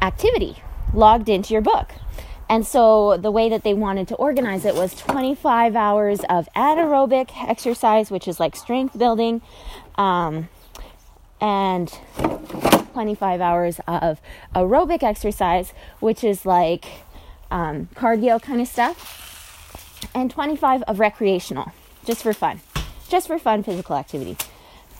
activity 0.00 0.62
logged 0.94 1.28
into 1.28 1.52
your 1.52 1.62
book. 1.62 1.90
And 2.48 2.66
so 2.66 3.18
the 3.18 3.30
way 3.30 3.48
that 3.50 3.62
they 3.62 3.74
wanted 3.74 4.08
to 4.08 4.14
organize 4.14 4.64
it 4.64 4.74
was 4.74 4.94
25 4.94 5.76
hours 5.76 6.20
of 6.30 6.48
anaerobic 6.56 7.30
exercise, 7.46 8.10
which 8.10 8.26
is 8.26 8.40
like 8.40 8.56
strength 8.56 8.96
building, 8.96 9.42
um, 9.96 10.48
and 11.40 11.88
25 12.92 13.40
hours 13.40 13.80
of 13.86 14.20
aerobic 14.54 15.02
exercise, 15.02 15.72
which 16.00 16.24
is 16.24 16.44
like 16.44 16.84
um, 17.50 17.88
cardio 17.94 18.40
kind 18.40 18.60
of 18.60 18.68
stuff, 18.68 20.10
and 20.14 20.30
25 20.30 20.82
of 20.82 20.98
recreational, 20.98 21.72
just 22.04 22.22
for 22.22 22.32
fun, 22.32 22.60
just 23.08 23.26
for 23.26 23.38
fun 23.38 23.62
physical 23.62 23.96
activity. 23.96 24.36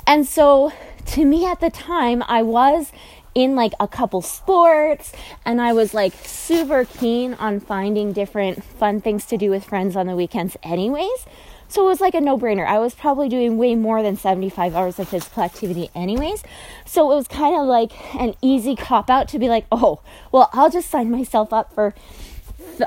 And 0.06 0.26
so 0.26 0.72
to 1.06 1.24
me 1.24 1.44
at 1.44 1.60
the 1.60 1.70
time, 1.70 2.22
I 2.26 2.42
was 2.42 2.92
in 3.34 3.54
like 3.54 3.72
a 3.78 3.86
couple 3.86 4.20
sports 4.22 5.12
and 5.44 5.60
I 5.60 5.72
was 5.72 5.94
like 5.94 6.12
super 6.24 6.84
keen 6.84 7.34
on 7.34 7.60
finding 7.60 8.12
different 8.12 8.64
fun 8.64 9.00
things 9.00 9.26
to 9.26 9.36
do 9.36 9.50
with 9.50 9.64
friends 9.64 9.96
on 9.96 10.06
the 10.06 10.16
weekends, 10.16 10.56
anyways. 10.62 11.26
So 11.68 11.82
it 11.82 11.86
was 11.86 12.00
like 12.00 12.14
a 12.14 12.20
no 12.20 12.38
brainer. 12.38 12.66
I 12.66 12.78
was 12.78 12.94
probably 12.94 13.28
doing 13.28 13.58
way 13.58 13.74
more 13.74 14.02
than 14.02 14.16
75 14.16 14.74
hours 14.74 14.98
of 14.98 15.08
physical 15.08 15.42
activity, 15.42 15.90
anyways. 15.94 16.42
So 16.86 17.12
it 17.12 17.14
was 17.14 17.28
kind 17.28 17.54
of 17.54 17.66
like 17.66 17.92
an 18.14 18.34
easy 18.40 18.74
cop 18.74 19.10
out 19.10 19.28
to 19.28 19.38
be 19.38 19.48
like, 19.48 19.66
oh, 19.70 20.00
well, 20.32 20.48
I'll 20.52 20.70
just 20.70 20.90
sign 20.90 21.10
myself 21.10 21.52
up 21.52 21.74
for 21.74 21.94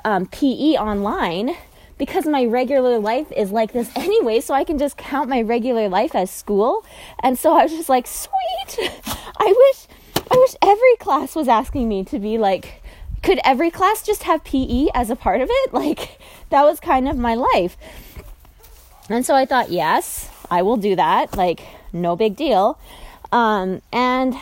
um, 0.03 0.25
PE 0.25 0.77
online 0.77 1.55
because 2.00 2.25
my 2.25 2.43
regular 2.43 2.97
life 2.97 3.31
is 3.31 3.51
like 3.51 3.73
this 3.73 3.91
anyway, 3.95 4.39
so 4.39 4.55
I 4.55 4.63
can 4.63 4.79
just 4.79 4.97
count 4.97 5.29
my 5.29 5.41
regular 5.43 5.88
life 5.88 6.15
as 6.15 6.31
school. 6.31 6.83
And 7.21 7.38
so 7.38 7.55
I 7.55 7.63
was 7.63 7.71
just 7.71 7.89
like, 7.89 8.07
sweet. 8.07 8.31
I 9.38 9.53
wish 9.55 9.88
I 10.31 10.35
wish 10.38 10.55
every 10.61 10.95
class 10.97 11.35
was 11.35 11.47
asking 11.47 11.88
me 11.89 12.03
to 12.05 12.17
be 12.17 12.38
like 12.38 12.81
could 13.21 13.39
every 13.43 13.69
class 13.69 14.01
just 14.01 14.23
have 14.23 14.43
PE 14.43 14.88
as 14.93 15.09
a 15.09 15.15
part 15.15 15.41
of 15.41 15.50
it? 15.51 15.73
Like 15.73 16.19
that 16.50 16.63
was 16.63 16.79
kind 16.79 17.07
of 17.07 17.17
my 17.17 17.35
life. 17.35 17.77
And 19.10 19.25
so 19.25 19.36
I 19.36 19.46
thought, 19.46 19.72
yes, 19.72 20.29
I 20.50 20.62
will 20.62 20.77
do 20.77 20.96
that. 20.96 21.36
Like 21.36 21.62
no 21.93 22.15
big 22.15 22.36
deal. 22.36 22.79
Um, 23.31 23.81
and 23.91 24.36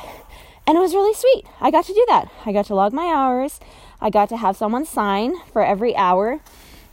and 0.68 0.78
it 0.78 0.82
was 0.82 0.94
really 0.94 1.14
sweet. 1.16 1.46
I 1.60 1.72
got 1.72 1.86
to 1.86 1.94
do 1.94 2.06
that. 2.10 2.30
I 2.46 2.52
got 2.52 2.66
to 2.68 2.76
log 2.76 2.94
my 2.94 3.08
hours. 3.08 3.60
I 4.02 4.10
got 4.10 4.30
to 4.30 4.38
have 4.38 4.56
someone 4.56 4.86
sign 4.86 5.34
for 5.52 5.64
every 5.64 5.96
hour 5.96 6.40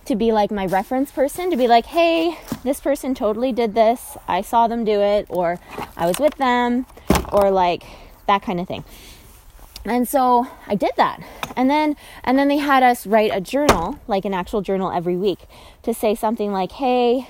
to 0.07 0.17
be 0.17 0.33
like 0.33 0.51
my 0.51 0.67
reference 0.67 1.11
person 1.11 1.51
to 1.51 1.57
be 1.57 1.67
like, 1.67 1.87
hey, 1.87 2.39
this 2.63 2.81
person 2.81 3.15
totally 3.15 3.53
did 3.53 3.75
this. 3.75 4.17
I 4.27 4.41
saw 4.41 4.67
them 4.67 4.85
do 4.85 5.01
it, 5.01 5.27
or 5.29 5.59
I 5.97 6.07
was 6.07 6.19
with 6.19 6.37
them, 6.37 6.87
or 7.33 7.51
like 7.51 7.85
that 8.27 8.43
kind 8.43 8.61
of 8.61 8.69
thing. 8.69 8.85
And 9.85 10.09
so 10.09 10.49
I 10.67 10.75
did 10.75 10.93
that. 10.97 11.21
And 11.57 11.71
then 11.71 11.97
and 12.25 12.39
then 12.39 12.49
they 12.49 12.59
had 12.59 12.83
us 12.83 13.07
write 13.07 13.31
a 13.33 13.41
journal, 13.41 13.99
like 14.07 14.25
an 14.25 14.35
actual 14.35 14.63
journal 14.63 14.91
every 14.91 15.17
week 15.17 15.41
to 15.83 15.95
say 15.95 16.15
something 16.15 16.53
like, 16.53 16.73
"Hey, 16.73 17.29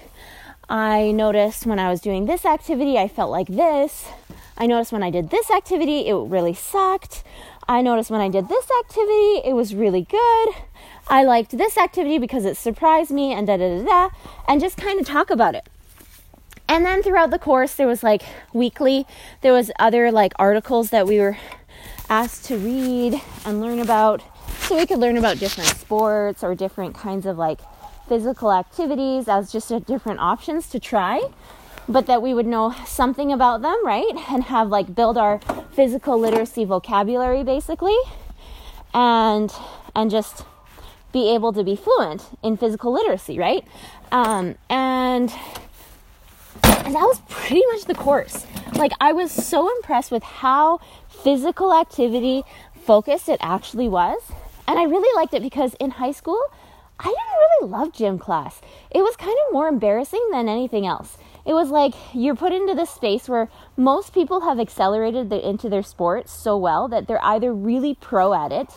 I 0.69 1.13
noticed 1.13 1.65
when 1.65 1.79
I 1.79 1.91
was 1.91 2.01
doing 2.01 2.27
this 2.27 2.45
activity, 2.45 2.99
I 2.99 3.07
felt 3.07 3.31
like 3.31 3.47
this. 3.47 4.09
I 4.59 4.67
noticed 4.67 4.91
when 4.91 5.03
I 5.03 5.11
did 5.11 5.31
this 5.31 5.51
activity, 5.51 6.09
it 6.09 6.15
really 6.15 6.55
sucked. 6.55 7.23
I 7.69 7.83
noticed 7.83 8.11
when 8.11 8.21
I 8.21 8.29
did 8.29 8.49
this 8.49 8.67
activity, 8.81 9.43
it 9.45 9.55
was 9.55 9.75
really 9.75 10.03
good. 10.03 10.49
I 11.09 11.23
liked 11.23 11.57
this 11.57 11.79
activity 11.79 12.19
because 12.19 12.45
it 12.45 12.57
surprised 12.57 13.13
me 13.13 13.33
and 13.33 13.47
da 13.47 13.57
da 13.59 13.79
da 13.79 13.85
da, 13.85 14.09
and 14.49 14.61
just 14.61 14.77
kind 14.77 14.99
of 14.99 15.07
talk 15.07 15.31
about 15.31 15.55
it. 15.55 15.69
And 16.69 16.85
then 16.85 17.01
throughout 17.03 17.31
the 17.31 17.39
course, 17.39 17.75
there 17.75 17.87
was 17.87 18.03
like 18.03 18.23
weekly, 18.53 19.07
there 19.43 19.53
was 19.53 19.71
other 19.79 20.11
like 20.11 20.33
articles 20.37 20.91
that 20.91 21.07
we 21.07 21.21
were 21.21 21.39
asked 22.09 22.45
to 22.47 22.57
read 22.57 23.21
and 23.45 23.61
learn 23.61 23.79
about. 23.79 24.23
So 24.63 24.77
we 24.77 24.87
could 24.87 24.99
learn 24.99 25.17
about 25.17 25.39
different 25.39 25.71
sports 25.71 26.43
or 26.43 26.57
different 26.57 26.97
kinds 26.97 27.25
of 27.25 27.39
like 27.39 27.61
physical 28.09 28.53
activities 28.53 29.29
as 29.29 29.53
just 29.53 29.73
different 29.87 30.21
options 30.21 30.69
to 30.69 30.79
try 30.79 31.21
but 31.89 32.07
that 32.07 32.21
we 32.21 32.35
would 32.35 32.47
know 32.47 32.75
something 32.85 33.33
about 33.33 33.63
them, 33.63 33.77
right? 33.85 34.11
And 34.29 34.45
have 34.45 34.69
like 34.69 34.95
build 34.95 35.17
our 35.17 35.39
physical 35.73 36.19
literacy 36.19 36.65
vocabulary 36.65 37.45
basically 37.45 37.97
and 38.93 39.53
and 39.95 40.11
just 40.11 40.45
be 41.13 41.33
able 41.33 41.53
to 41.53 41.63
be 41.63 41.77
fluent 41.77 42.25
in 42.43 42.57
physical 42.57 42.93
literacy, 42.93 43.39
right? 43.39 43.65
Um, 44.13 44.57
and 44.69 45.33
and 46.65 46.95
that 46.95 47.03
was 47.03 47.21
pretty 47.29 47.65
much 47.73 47.85
the 47.85 47.95
course. 47.95 48.47
Like 48.75 48.93
I 49.01 49.13
was 49.13 49.31
so 49.31 49.75
impressed 49.77 50.11
with 50.11 50.23
how 50.23 50.81
physical 51.09 51.75
activity 51.75 52.43
focused 52.75 53.29
it 53.29 53.39
actually 53.41 53.89
was. 53.89 54.21
And 54.69 54.79
I 54.79 54.85
really 54.85 55.15
liked 55.17 55.35
it 55.35 55.43
because 55.43 55.75
in 55.75 55.93
high 55.93 56.13
school, 56.13 56.41
I 56.99 57.05
didn't 57.05 57.17
really 57.17 57.71
love 57.71 57.93
gym 57.93 58.19
class. 58.19 58.61
It 58.91 59.03
was 59.03 59.17
kind 59.17 59.37
of 59.47 59.53
more 59.53 59.69
embarrassing 59.69 60.29
than 60.33 60.49
anything 60.49 60.87
else 60.87 61.19
it 61.47 61.55
was 61.55 61.71
like 61.71 61.95
you're 62.13 62.35
put 62.35 62.53
into 62.53 62.75
this 62.75 62.91
space 62.91 63.29
where 63.29 63.49
most 63.77 64.13
people 64.13 64.41
have 64.41 64.59
accelerated 64.59 65.31
the, 65.31 65.49
into 65.49 65.69
their 65.69 65.83
sport 65.83 66.29
so 66.29 66.57
well 66.59 66.89
that 66.89 67.07
they're 67.07 67.25
either 67.25 67.55
really 67.55 67.95
pro 67.95 68.35
at 68.35 68.51
it 68.51 68.69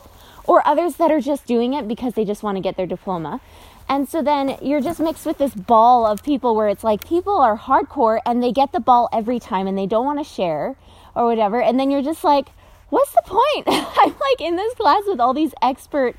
or 0.45 0.65
others 0.67 0.95
that 0.97 1.11
are 1.11 1.19
just 1.19 1.47
doing 1.47 1.73
it 1.73 1.87
because 1.87 2.13
they 2.13 2.23
just 2.23 2.43
want 2.43 2.57
to 2.57 2.61
get 2.61 2.77
their 2.77 2.85
diploma. 2.85 3.41
And 3.87 4.07
so 4.07 4.21
then 4.21 4.55
you're 4.61 4.81
just 4.81 4.99
mixed 4.99 5.25
with 5.25 5.39
this 5.39 5.55
ball 5.55 6.05
of 6.05 6.21
people 6.21 6.55
where 6.55 6.69
it's 6.69 6.83
like 6.83 7.07
people 7.07 7.37
are 7.37 7.57
hardcore 7.57 8.19
and 8.23 8.41
they 8.41 8.51
get 8.51 8.71
the 8.71 8.79
ball 8.79 9.09
every 9.11 9.39
time 9.39 9.65
and 9.65 9.75
they 9.75 9.87
don't 9.87 10.05
want 10.05 10.19
to 10.19 10.23
share 10.23 10.75
or 11.15 11.25
whatever. 11.25 11.59
And 11.59 11.79
then 11.79 11.89
you're 11.89 12.03
just 12.03 12.23
like, 12.23 12.49
what's 12.89 13.11
the 13.13 13.23
point? 13.25 13.65
I'm 13.67 14.09
like 14.09 14.41
in 14.41 14.57
this 14.57 14.75
class 14.75 15.01
with 15.07 15.19
all 15.19 15.33
these 15.33 15.55
expert 15.63 16.15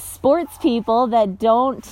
sports 0.00 0.56
people 0.58 1.06
that 1.08 1.38
don't 1.38 1.86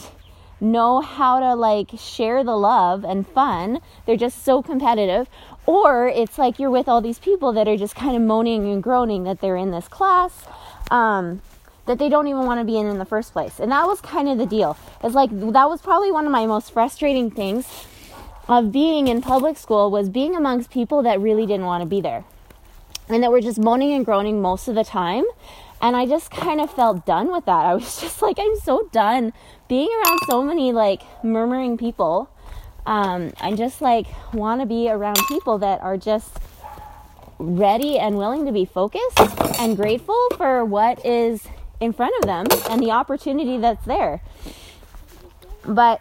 know 0.61 1.01
how 1.01 1.39
to 1.39 1.55
like 1.55 1.91
share 1.99 2.43
the 2.43 2.57
love 2.57 3.05
and 3.05 3.27
fun. 3.27 3.81
They're 4.07 4.17
just 4.17 4.45
so 4.45 4.63
competitive. 4.63 5.29
Or 5.67 6.09
it's 6.09 6.39
like 6.39 6.59
you're 6.59 6.71
with 6.71 6.89
all 6.89 7.01
these 7.01 7.19
people 7.19 7.53
that 7.53 7.67
are 7.69 7.77
just 7.77 7.95
kind 7.95 8.17
of 8.17 8.23
moaning 8.23 8.71
and 8.73 8.83
groaning 8.83 9.25
that 9.25 9.41
they're 9.41 9.57
in 9.57 9.71
this 9.71 9.89
class. 9.89 10.47
Um, 10.91 11.43
that 11.87 11.99
they 11.99 12.09
don't 12.09 12.27
even 12.27 12.45
want 12.47 12.61
to 12.61 12.65
be 12.65 12.77
in 12.77 12.87
in 12.87 12.99
the 12.99 13.05
first 13.05 13.33
place. 13.33 13.59
And 13.61 13.71
that 13.73 13.87
was 13.87 14.01
kind 14.01 14.29
of 14.29 14.39
the 14.39 14.47
deal. 14.47 14.77
It's 15.03 15.15
like 15.15 15.31
that 15.31 15.69
was 15.69 15.81
probably 15.81 16.13
one 16.13 16.27
of 16.27 16.33
my 16.33 16.47
most 16.47 16.73
frustrating 16.73 17.31
things 17.31 17.87
of 18.49 18.71
being 18.71 19.09
in 19.09 19.23
public 19.23 19.57
school 19.57 19.91
was 19.91 20.09
being 20.09 20.37
amongst 20.37 20.71
people 20.71 21.03
that 21.03 21.21
really 21.21 21.47
didn't 21.47 21.67
want 21.67 21.83
to 21.83 21.87
be 21.87 22.01
there. 22.01 22.25
And 23.09 23.23
that 23.23 23.31
were 23.31 23.41
just 23.41 23.59
moaning 23.59 23.93
and 23.93 24.05
groaning 24.05 24.43
most 24.43 24.67
of 24.69 24.75
the 24.75 24.85
time. 24.85 25.25
And 25.80 25.95
I 25.97 26.06
just 26.06 26.30
kind 26.30 26.61
of 26.61 26.71
felt 26.71 27.04
done 27.06 27.30
with 27.30 27.45
that. 27.47 27.66
I 27.66 27.75
was 27.75 28.00
just 28.00 28.23
like, 28.23 28.38
I'm 28.38 28.56
so 28.61 28.88
done 28.92 29.33
being 29.68 29.88
around 30.02 30.21
so 30.28 30.42
many 30.42 30.73
like 30.73 31.02
murmuring 31.25 31.76
people, 31.76 32.30
um, 32.87 33.33
I 33.40 33.54
just 33.54 33.83
like 33.83 34.06
want 34.33 34.61
to 34.61 34.66
be 34.66 34.88
around 34.88 35.18
people 35.28 35.59
that 35.59 35.80
are 35.80 35.97
just 35.97 36.38
ready 37.38 37.99
and 37.99 38.16
willing 38.16 38.47
to 38.47 38.52
be 38.52 38.64
focused 38.64 39.18
and 39.59 39.76
grateful 39.76 40.28
for 40.37 40.64
what 40.64 41.04
is 41.04 41.47
in 41.80 41.92
front 41.92 42.14
of 42.21 42.26
them 42.26 42.47
and 42.71 42.83
the 42.83 42.90
opportunity 42.90 43.59
that's 43.59 43.85
there. 43.85 44.23
But 45.64 46.00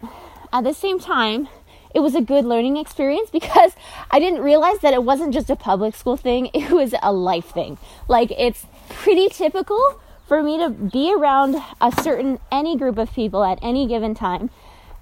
at 0.52 0.64
the 0.64 0.72
same 0.72 0.98
time, 0.98 1.48
it 1.94 2.00
was 2.00 2.14
a 2.14 2.20
good 2.20 2.44
learning 2.44 2.76
experience 2.76 3.30
because 3.30 3.72
I 4.10 4.18
didn't 4.18 4.42
realize 4.42 4.78
that 4.80 4.94
it 4.94 5.02
wasn't 5.02 5.34
just 5.34 5.50
a 5.50 5.56
public 5.56 5.94
school 5.96 6.16
thing, 6.16 6.50
it 6.54 6.70
was 6.70 6.94
a 7.02 7.12
life 7.12 7.46
thing. 7.46 7.78
Like, 8.08 8.30
it's 8.32 8.66
pretty 8.88 9.28
typical 9.28 10.00
for 10.26 10.42
me 10.42 10.58
to 10.58 10.70
be 10.70 11.14
around 11.14 11.56
a 11.80 11.92
certain 12.02 12.38
any 12.50 12.76
group 12.76 12.98
of 12.98 13.12
people 13.12 13.44
at 13.44 13.58
any 13.62 13.86
given 13.86 14.14
time. 14.14 14.50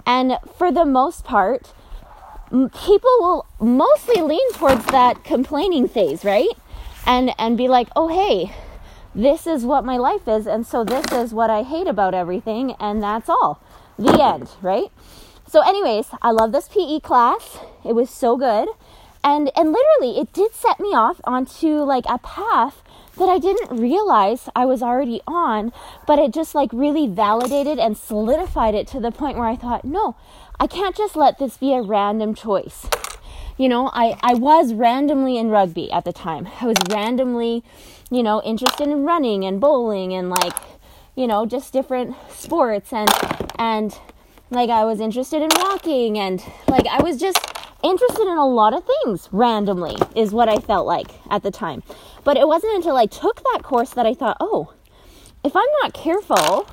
And 0.06 0.38
for 0.56 0.70
the 0.70 0.84
most 0.84 1.24
part 1.24 1.72
people 2.50 3.10
will 3.18 3.46
mostly 3.58 4.20
lean 4.22 4.52
towards 4.52 4.84
that 4.86 5.24
complaining 5.24 5.88
phase 5.88 6.24
right? 6.24 6.50
And 7.06 7.32
and 7.38 7.56
be 7.56 7.68
like 7.68 7.88
oh 7.96 8.08
hey 8.08 8.54
this 9.14 9.46
is 9.46 9.64
what 9.64 9.84
my 9.84 9.96
life 9.96 10.28
is 10.28 10.46
and 10.46 10.66
so 10.66 10.84
this 10.84 11.10
is 11.12 11.32
what 11.32 11.48
i 11.50 11.62
hate 11.62 11.86
about 11.86 12.14
everything 12.14 12.72
and 12.78 13.02
that's 13.02 13.28
all. 13.28 13.60
The 13.98 14.22
end 14.22 14.50
right? 14.62 14.92
So 15.48 15.62
anyways 15.62 16.06
i 16.22 16.30
love 16.30 16.52
this 16.52 16.68
pe 16.68 17.00
class. 17.00 17.58
It 17.84 17.94
was 17.94 18.08
so 18.08 18.36
good. 18.36 18.68
And 19.24 19.50
and 19.56 19.72
literally 19.72 20.20
it 20.20 20.32
did 20.32 20.54
set 20.54 20.78
me 20.78 20.90
off 20.90 21.20
onto 21.24 21.82
like 21.82 22.04
a 22.08 22.18
path 22.18 22.83
that 23.16 23.28
I 23.28 23.38
didn't 23.38 23.76
realize 23.76 24.48
I 24.56 24.64
was 24.64 24.82
already 24.82 25.20
on, 25.26 25.72
but 26.06 26.18
it 26.18 26.32
just 26.32 26.54
like 26.54 26.72
really 26.72 27.06
validated 27.06 27.78
and 27.78 27.96
solidified 27.96 28.74
it 28.74 28.86
to 28.88 29.00
the 29.00 29.12
point 29.12 29.38
where 29.38 29.46
I 29.46 29.56
thought, 29.56 29.84
no, 29.84 30.16
I 30.58 30.66
can't 30.66 30.96
just 30.96 31.16
let 31.16 31.38
this 31.38 31.56
be 31.56 31.74
a 31.74 31.82
random 31.82 32.34
choice. 32.34 32.86
You 33.56 33.68
know, 33.68 33.90
I, 33.92 34.18
I 34.20 34.34
was 34.34 34.74
randomly 34.74 35.38
in 35.38 35.50
rugby 35.50 35.90
at 35.92 36.04
the 36.04 36.12
time. 36.12 36.48
I 36.60 36.66
was 36.66 36.76
randomly, 36.90 37.62
you 38.10 38.22
know, 38.22 38.42
interested 38.42 38.88
in 38.88 39.04
running 39.04 39.44
and 39.44 39.60
bowling 39.60 40.12
and 40.12 40.28
like, 40.28 40.54
you 41.14 41.28
know, 41.28 41.46
just 41.46 41.72
different 41.72 42.16
sports 42.30 42.92
and 42.92 43.08
and 43.58 43.96
like 44.50 44.70
I 44.70 44.84
was 44.84 45.00
interested 45.00 45.40
in 45.40 45.50
walking 45.54 46.18
and 46.18 46.42
like 46.68 46.86
I 46.86 47.02
was 47.02 47.18
just 47.18 47.38
interested 47.84 48.22
in 48.22 48.38
a 48.38 48.46
lot 48.46 48.72
of 48.72 48.84
things 48.84 49.28
randomly, 49.30 49.96
is 50.16 50.32
what 50.32 50.48
I 50.48 50.56
felt 50.56 50.86
like 50.86 51.10
at 51.30 51.42
the 51.42 51.50
time. 51.50 51.82
But 52.24 52.36
it 52.36 52.48
wasn't 52.48 52.74
until 52.74 52.96
I 52.96 53.06
took 53.06 53.42
that 53.52 53.60
course 53.62 53.90
that 53.90 54.06
I 54.06 54.14
thought, 54.14 54.38
oh, 54.40 54.72
if 55.44 55.54
I'm 55.54 55.68
not 55.82 55.92
careful, 55.92 56.66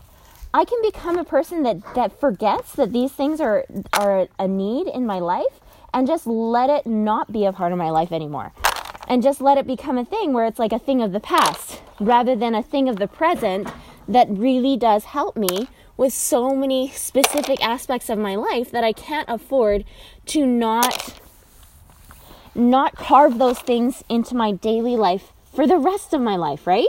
I 0.53 0.65
can 0.65 0.81
become 0.81 1.17
a 1.17 1.25
person 1.25 1.63
that, 1.63 1.95
that 1.95 2.19
forgets 2.19 2.73
that 2.73 2.93
these 2.93 3.11
things 3.11 3.39
are, 3.41 3.65
are 3.93 4.27
a 4.39 4.47
need 4.47 4.87
in 4.87 5.05
my 5.05 5.19
life 5.19 5.59
and 5.93 6.07
just 6.07 6.25
let 6.25 6.69
it 6.69 6.85
not 6.85 7.31
be 7.31 7.45
a 7.45 7.53
part 7.53 7.71
of 7.71 7.77
my 7.77 7.89
life 7.89 8.11
anymore. 8.11 8.53
And 9.07 9.21
just 9.21 9.41
let 9.41 9.57
it 9.57 9.67
become 9.67 9.97
a 9.97 10.05
thing 10.05 10.31
where 10.31 10.45
it's 10.45 10.59
like 10.59 10.71
a 10.71 10.79
thing 10.79 11.01
of 11.01 11.11
the 11.11 11.19
past 11.19 11.81
rather 11.99 12.35
than 12.35 12.55
a 12.55 12.63
thing 12.63 12.87
of 12.87 12.97
the 12.97 13.07
present 13.07 13.69
that 14.07 14.27
really 14.29 14.77
does 14.77 15.05
help 15.05 15.35
me 15.35 15.67
with 16.01 16.11
so 16.11 16.55
many 16.55 16.89
specific 16.89 17.63
aspects 17.63 18.09
of 18.09 18.17
my 18.17 18.33
life 18.33 18.71
that 18.71 18.83
I 18.83 18.91
can't 18.91 19.29
afford 19.29 19.85
to 20.25 20.47
not 20.47 21.19
not 22.55 22.95
carve 22.95 23.37
those 23.37 23.59
things 23.59 24.03
into 24.09 24.33
my 24.33 24.51
daily 24.51 24.95
life 24.95 25.31
for 25.53 25.67
the 25.67 25.77
rest 25.77 26.11
of 26.11 26.19
my 26.19 26.35
life, 26.35 26.65
right? 26.65 26.87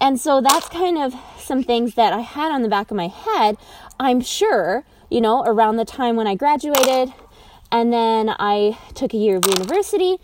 And 0.00 0.20
so 0.20 0.40
that's 0.40 0.68
kind 0.68 0.98
of 0.98 1.14
some 1.38 1.62
things 1.62 1.94
that 1.94 2.12
I 2.12 2.22
had 2.22 2.50
on 2.50 2.62
the 2.62 2.68
back 2.68 2.90
of 2.90 2.96
my 2.96 3.06
head. 3.06 3.56
I'm 4.00 4.20
sure, 4.20 4.84
you 5.08 5.20
know, 5.20 5.44
around 5.46 5.76
the 5.76 5.84
time 5.84 6.16
when 6.16 6.26
I 6.26 6.34
graduated 6.34 7.14
and 7.70 7.92
then 7.92 8.30
I 8.30 8.76
took 8.94 9.14
a 9.14 9.16
year 9.16 9.36
of 9.36 9.46
university 9.46 10.16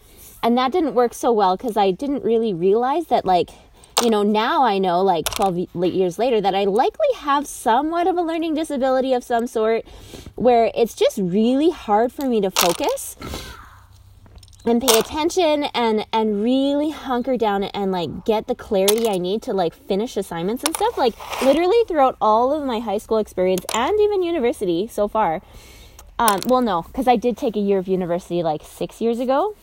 and 0.43 0.59
that 0.59 0.73
didn't 0.73 0.95
work 0.95 1.15
so 1.15 1.31
well 1.31 1.57
cuz 1.57 1.77
I 1.77 1.93
didn't 1.93 2.25
really 2.25 2.53
realize 2.53 3.07
that 3.07 3.25
like 3.25 3.51
you 4.03 4.11
know, 4.11 4.23
now 4.23 4.65
I 4.65 4.79
know, 4.79 5.03
like 5.03 5.27
12 5.27 5.69
years 5.75 6.19
later, 6.19 6.41
that 6.41 6.55
I 6.55 6.65
likely 6.65 7.07
have 7.17 7.47
somewhat 7.47 8.07
of 8.07 8.17
a 8.17 8.23
learning 8.23 8.55
disability 8.55 9.13
of 9.13 9.23
some 9.23 9.47
sort 9.47 9.87
where 10.37 10.71
it's 10.75 10.95
just 10.95 11.19
really 11.19 11.71
hard 11.71 12.13
for 12.13 12.27
me 12.27 12.41
to 12.41 12.51
focus 12.51 13.17
and 14.65 14.81
pay 14.81 14.99
attention 14.99 15.65
and 15.75 16.07
and 16.13 16.43
really 16.43 16.91
hunker 16.91 17.37
down 17.37 17.65
and 17.65 17.93
like 17.93 18.27
get 18.27 18.47
the 18.47 18.55
clarity 18.55 19.09
I 19.09 19.17
need 19.17 19.43
to 19.43 19.55
like 19.55 19.75
finish 19.75 20.17
assignments 20.17 20.65
and 20.65 20.75
stuff. 20.77 20.99
Like 20.99 21.15
literally 21.43 21.83
throughout 21.89 22.17
all 22.21 22.53
of 22.53 22.65
my 22.67 22.81
high 22.81 22.99
school 22.99 23.19
experience 23.19 23.65
and 23.75 23.99
even 23.99 24.23
university 24.23 24.87
so 24.87 25.09
far 25.09 25.41
um, 26.19 26.41
well 26.47 26.61
no 26.61 26.83
because 26.83 27.09
I 27.09 27.17
did 27.17 27.37
take 27.37 27.57
a 27.57 27.61
year 27.61 27.79
of 27.79 27.89
university 27.89 28.43
like 28.43 28.63
six 28.63 29.01
years 29.01 29.19
ago 29.19 29.57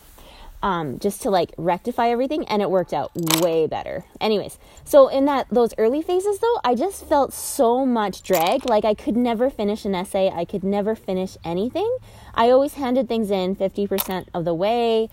um, 0.64 1.00
just 1.00 1.22
to 1.22 1.30
like 1.30 1.54
rectify 1.58 2.10
everything 2.10 2.46
and 2.48 2.62
it 2.62 2.70
worked 2.70 2.94
out 2.94 3.12
way 3.42 3.68
better. 3.68 4.06
Anyways 4.20 4.58
so 4.84 5.08
in 5.08 5.26
that 5.26 5.48
those 5.52 5.74
early 5.78 6.02
phases 6.02 6.40
though 6.40 6.60
i 6.64 6.74
just 6.74 7.06
felt 7.06 7.34
so 7.34 7.86
much 7.86 8.24
drag. 8.24 8.68
Like 8.70 8.86
i 8.86 8.94
could 8.94 9.16
never 9.16 9.50
finish 9.50 9.86
an 9.86 9.96
essay. 9.96 10.30
I 10.30 10.46
could 10.46 10.64
never 10.64 10.96
finish 10.96 11.38
anything. 11.44 11.98
I 12.34 12.50
always 12.50 12.76
handed 12.76 13.08
things 13.08 13.32
in 13.32 13.56
50% 13.56 14.28
of 14.34 14.46
the 14.46 14.54
way 14.54 15.10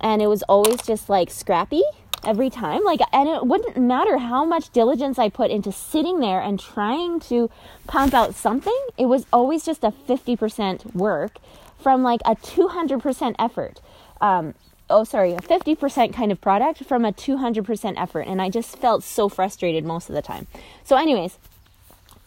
and 0.00 0.22
it 0.22 0.26
was 0.28 0.42
always 0.44 0.80
just 0.82 1.08
like 1.08 1.30
scrappy 1.30 1.82
every 2.24 2.50
time. 2.50 2.82
Like 2.84 3.00
and 3.12 3.28
it 3.28 3.46
wouldn't 3.46 3.76
matter 3.76 4.18
how 4.18 4.44
much 4.44 4.70
diligence 4.70 5.18
i 5.18 5.28
put 5.28 5.50
into 5.50 5.72
sitting 5.72 6.20
there 6.20 6.40
and 6.40 6.58
trying 6.58 7.20
to 7.20 7.50
pump 7.86 8.14
out 8.14 8.34
something 8.34 8.86
it 8.96 9.06
was 9.06 9.26
always 9.32 9.64
just 9.64 9.84
a 9.84 9.90
50% 9.90 10.94
work 10.94 11.38
from 11.80 12.02
like 12.02 12.20
a 12.24 12.36
200% 12.36 13.34
effort. 13.38 13.80
Um, 14.20 14.54
oh 14.90 15.04
sorry 15.04 15.32
a 15.32 15.38
50% 15.38 16.12
kind 16.12 16.32
of 16.32 16.40
product 16.40 16.84
from 16.84 17.04
a 17.04 17.12
200% 17.12 17.94
effort 17.96 18.22
and 18.22 18.42
i 18.42 18.48
just 18.48 18.76
felt 18.78 19.02
so 19.02 19.28
frustrated 19.28 19.84
most 19.84 20.08
of 20.08 20.14
the 20.14 20.22
time. 20.22 20.46
So 20.84 20.96
anyways 20.96 21.38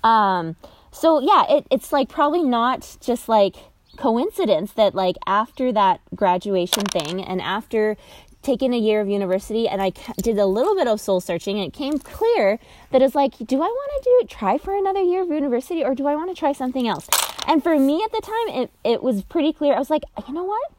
um 0.03 0.55
so 0.91 1.19
yeah 1.19 1.45
it, 1.49 1.67
it's 1.71 1.91
like 1.91 2.09
probably 2.09 2.43
not 2.43 2.97
just 3.01 3.29
like 3.29 3.55
coincidence 3.97 4.73
that 4.73 4.95
like 4.95 5.15
after 5.27 5.71
that 5.71 6.01
graduation 6.15 6.83
thing 6.85 7.23
and 7.23 7.41
after 7.41 7.95
taking 8.41 8.73
a 8.73 8.77
year 8.77 8.99
of 8.99 9.07
university 9.07 9.67
and 9.67 9.81
I 9.81 9.91
did 10.21 10.37
a 10.37 10.45
little 10.45 10.75
bit 10.75 10.87
of 10.87 10.99
soul 10.99 11.21
searching 11.21 11.57
and 11.57 11.67
it 11.67 11.73
came 11.73 11.97
clear 11.97 12.59
that 12.91 13.01
it's 13.01 13.15
like 13.15 13.37
do 13.37 13.57
I 13.57 13.67
want 13.67 14.03
to 14.03 14.09
do 14.09 14.27
try 14.27 14.57
for 14.57 14.75
another 14.75 15.01
year 15.01 15.21
of 15.23 15.29
university 15.29 15.83
or 15.83 15.95
do 15.95 16.07
I 16.07 16.15
want 16.15 16.35
to 16.35 16.39
try 16.39 16.51
something 16.51 16.87
else? 16.87 17.07
And 17.47 17.63
for 17.63 17.79
me 17.79 18.03
at 18.03 18.11
the 18.11 18.21
time 18.21 18.63
it, 18.63 18.71
it 18.83 19.01
was 19.01 19.23
pretty 19.23 19.53
clear. 19.53 19.75
I 19.75 19.79
was 19.79 19.89
like 19.89 20.03
you 20.27 20.33
know 20.33 20.43
what 20.43 20.71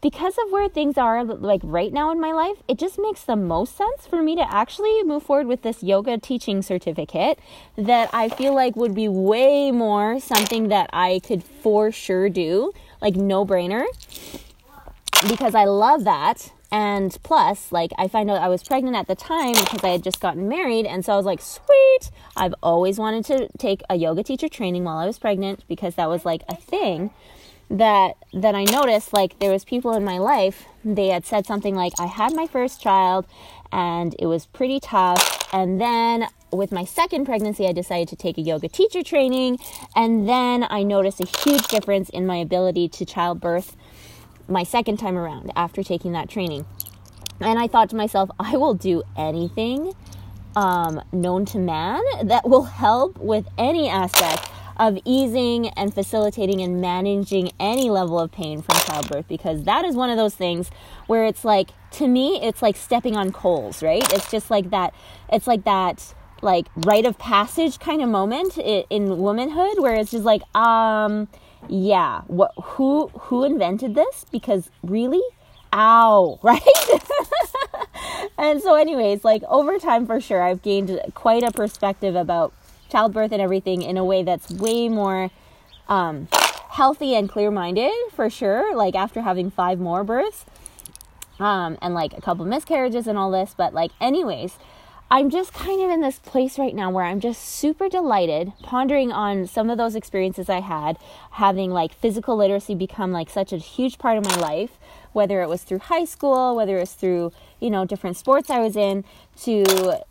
because 0.00 0.38
of 0.38 0.50
where 0.50 0.68
things 0.68 0.96
are 0.96 1.24
like 1.24 1.60
right 1.62 1.92
now 1.92 2.10
in 2.10 2.20
my 2.20 2.32
life, 2.32 2.56
it 2.68 2.78
just 2.78 2.98
makes 2.98 3.22
the 3.22 3.36
most 3.36 3.76
sense 3.76 4.06
for 4.06 4.22
me 4.22 4.34
to 4.36 4.52
actually 4.54 5.02
move 5.02 5.22
forward 5.22 5.46
with 5.46 5.62
this 5.62 5.82
yoga 5.82 6.16
teaching 6.18 6.62
certificate 6.62 7.38
that 7.76 8.08
I 8.12 8.28
feel 8.28 8.54
like 8.54 8.76
would 8.76 8.94
be 8.94 9.08
way 9.08 9.70
more 9.70 10.18
something 10.18 10.68
that 10.68 10.88
I 10.92 11.20
could 11.22 11.44
for 11.44 11.92
sure 11.92 12.28
do, 12.30 12.72
like 13.02 13.14
no 13.14 13.44
brainer, 13.44 13.84
because 15.28 15.54
I 15.54 15.64
love 15.64 16.04
that. 16.04 16.52
And 16.72 17.18
plus, 17.24 17.72
like, 17.72 17.90
I 17.98 18.06
find 18.06 18.30
out 18.30 18.40
I 18.40 18.48
was 18.48 18.62
pregnant 18.62 18.96
at 18.96 19.08
the 19.08 19.16
time 19.16 19.54
because 19.54 19.82
I 19.82 19.88
had 19.88 20.04
just 20.04 20.20
gotten 20.20 20.48
married. 20.48 20.86
And 20.86 21.04
so 21.04 21.12
I 21.12 21.16
was 21.16 21.26
like, 21.26 21.40
sweet, 21.40 22.12
I've 22.36 22.54
always 22.62 22.96
wanted 22.96 23.24
to 23.24 23.48
take 23.58 23.82
a 23.90 23.96
yoga 23.96 24.22
teacher 24.22 24.48
training 24.48 24.84
while 24.84 24.98
I 24.98 25.06
was 25.06 25.18
pregnant 25.18 25.64
because 25.66 25.96
that 25.96 26.08
was 26.08 26.24
like 26.24 26.42
a 26.48 26.54
thing 26.54 27.10
that 27.70 28.16
that 28.32 28.54
I 28.54 28.64
noticed 28.64 29.12
like 29.12 29.38
there 29.38 29.52
was 29.52 29.64
people 29.64 29.92
in 29.92 30.04
my 30.04 30.18
life 30.18 30.66
they 30.84 31.08
had 31.08 31.24
said 31.24 31.46
something 31.46 31.74
like 31.74 31.92
I 31.98 32.06
had 32.06 32.34
my 32.34 32.46
first 32.46 32.80
child 32.80 33.26
and 33.72 34.16
it 34.18 34.26
was 34.26 34.46
pretty 34.46 34.80
tough. 34.80 35.48
And 35.52 35.80
then 35.80 36.26
with 36.52 36.72
my 36.72 36.84
second 36.84 37.26
pregnancy 37.26 37.66
I 37.66 37.72
decided 37.72 38.08
to 38.08 38.16
take 38.16 38.38
a 38.38 38.40
yoga 38.40 38.68
teacher 38.68 39.02
training. 39.02 39.58
And 39.94 40.28
then 40.28 40.66
I 40.68 40.82
noticed 40.82 41.20
a 41.20 41.26
huge 41.44 41.68
difference 41.68 42.08
in 42.08 42.26
my 42.26 42.36
ability 42.36 42.88
to 42.88 43.04
childbirth 43.04 43.76
my 44.48 44.64
second 44.64 44.96
time 44.98 45.16
around 45.16 45.52
after 45.54 45.82
taking 45.82 46.12
that 46.12 46.28
training. 46.28 46.66
And 47.40 47.58
I 47.58 47.68
thought 47.68 47.90
to 47.90 47.96
myself 47.96 48.30
I 48.40 48.56
will 48.56 48.74
do 48.74 49.02
anything 49.16 49.94
um, 50.56 51.00
known 51.12 51.44
to 51.46 51.58
man 51.58 52.02
that 52.24 52.48
will 52.48 52.64
help 52.64 53.18
with 53.18 53.46
any 53.56 53.88
aspect 53.88 54.50
of 54.80 54.98
easing 55.04 55.68
and 55.68 55.92
facilitating 55.92 56.62
and 56.62 56.80
managing 56.80 57.52
any 57.60 57.90
level 57.90 58.18
of 58.18 58.32
pain 58.32 58.62
from 58.62 58.74
childbirth 58.76 59.28
because 59.28 59.64
that 59.64 59.84
is 59.84 59.94
one 59.94 60.08
of 60.08 60.16
those 60.16 60.34
things 60.34 60.70
where 61.06 61.26
it's 61.26 61.44
like 61.44 61.68
to 61.90 62.08
me 62.08 62.40
it's 62.42 62.62
like 62.62 62.76
stepping 62.76 63.14
on 63.14 63.30
coals 63.30 63.82
right? 63.82 64.02
It's 64.14 64.30
just 64.30 64.50
like 64.50 64.70
that 64.70 64.94
it's 65.30 65.46
like 65.46 65.64
that 65.64 66.14
like 66.40 66.66
rite 66.76 67.04
of 67.04 67.18
passage 67.18 67.78
kind 67.78 68.00
of 68.00 68.08
moment 68.08 68.56
in, 68.56 69.18
womanhood 69.18 69.78
where 69.80 69.94
it's 69.94 70.12
just 70.12 70.24
like 70.24 70.42
um 70.56 71.28
yeah 71.68 72.22
what 72.22 72.52
who 72.62 73.08
who 73.08 73.44
invented 73.44 73.94
this? 73.94 74.24
Because 74.32 74.70
really? 74.82 75.22
Ow 75.74 76.38
right? 76.42 76.62
And 78.38 78.62
so 78.62 78.74
anyways 78.74 79.22
like 79.24 79.42
over 79.44 79.78
time 79.78 80.06
for 80.06 80.18
sure 80.18 80.42
i've 80.42 80.62
gained 80.62 80.98
quite 81.14 81.42
a 81.42 81.52
perspective 81.52 82.16
about 82.16 82.54
childbirth 82.90 83.32
and 83.32 83.40
everything 83.40 83.82
in 83.82 83.96
a 83.96 84.04
way 84.04 84.22
that's 84.22 84.50
way 84.50 84.88
more 84.88 85.30
um, 85.88 86.28
healthy 86.70 87.14
and 87.14 87.28
clear 87.28 87.50
minded 87.50 87.92
for 88.12 88.28
sure. 88.28 88.74
Like 88.74 88.94
after 88.94 89.22
having 89.22 89.50
five 89.50 89.78
more 89.78 90.04
births 90.04 90.44
um, 91.38 91.78
and 91.80 91.94
like 91.94 92.12
a 92.16 92.20
couple 92.20 92.44
miscarriages 92.44 93.06
and 93.06 93.18
all 93.18 93.30
this. 93.30 93.54
But, 93.56 93.74
like, 93.74 93.90
anyways, 94.00 94.58
I'm 95.10 95.30
just 95.30 95.52
kind 95.52 95.82
of 95.82 95.90
in 95.90 96.02
this 96.02 96.18
place 96.20 96.58
right 96.58 96.74
now 96.74 96.90
where 96.90 97.04
I'm 97.04 97.18
just 97.18 97.42
super 97.42 97.88
delighted, 97.88 98.52
pondering 98.62 99.10
on 99.10 99.46
some 99.46 99.68
of 99.68 99.78
those 99.78 99.96
experiences 99.96 100.48
I 100.48 100.60
had, 100.60 100.98
having 101.32 101.70
like 101.70 101.92
physical 101.92 102.36
literacy 102.36 102.74
become 102.74 103.10
like 103.10 103.30
such 103.30 103.52
a 103.52 103.56
huge 103.56 103.98
part 103.98 104.18
of 104.18 104.24
my 104.24 104.36
life 104.36 104.78
whether 105.12 105.42
it 105.42 105.48
was 105.48 105.62
through 105.62 105.78
high 105.78 106.04
school, 106.04 106.54
whether 106.56 106.76
it 106.76 106.80
was 106.80 106.92
through, 106.92 107.32
you 107.60 107.70
know, 107.70 107.84
different 107.84 108.16
sports 108.16 108.50
I 108.50 108.58
was 108.58 108.76
in, 108.76 109.04
to 109.42 109.64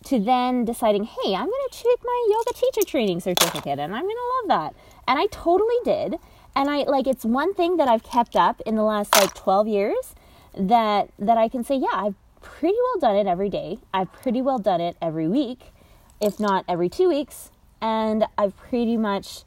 to 0.06 0.20
then 0.20 0.66
deciding, 0.66 1.04
hey, 1.06 1.36
I'm 1.36 1.46
gonna 1.46 1.72
take 1.72 2.04
my 2.04 2.28
yoga 2.30 2.60
teacher 2.60 2.86
training 2.86 3.20
certificate 3.20 3.80
and 3.80 3.96
I'm 3.96 4.04
gonna 4.04 4.30
love 4.42 4.48
that. 4.48 4.76
And 5.08 5.20
I 5.20 5.28
totally 5.28 5.78
did. 5.84 6.16
And 6.56 6.70
I 6.70 6.84
like 6.84 7.08
it's 7.08 7.26
one 7.26 7.54
thing 7.54 7.78
that 7.78 7.88
I've 7.88 8.04
kept 8.04 8.36
up 8.36 8.62
in 8.62 8.76
the 8.76 8.84
last 8.84 9.16
like 9.16 9.34
12 9.34 9.68
years 9.68 10.16
that 10.56 11.10
that 11.20 11.38
I 11.38 11.48
can 11.48 11.64
say, 11.64 11.76
yeah, 11.76 11.88
I've 11.94 12.16
pretty 12.42 12.78
well 12.78 13.00
done 13.00 13.16
it 13.16 13.28
every 13.28 13.50
day. 13.50 13.80
I've 13.94 14.12
pretty 14.14 14.42
well 14.42 14.60
done 14.60 14.82
it 14.82 14.98
every 15.02 15.28
week, 15.28 15.74
if 16.22 16.40
not 16.40 16.66
every 16.68 16.90
two 16.90 17.10
weeks. 17.10 17.52
And 17.82 18.26
I've 18.38 18.58
pretty 18.58 18.98
much 18.98 19.44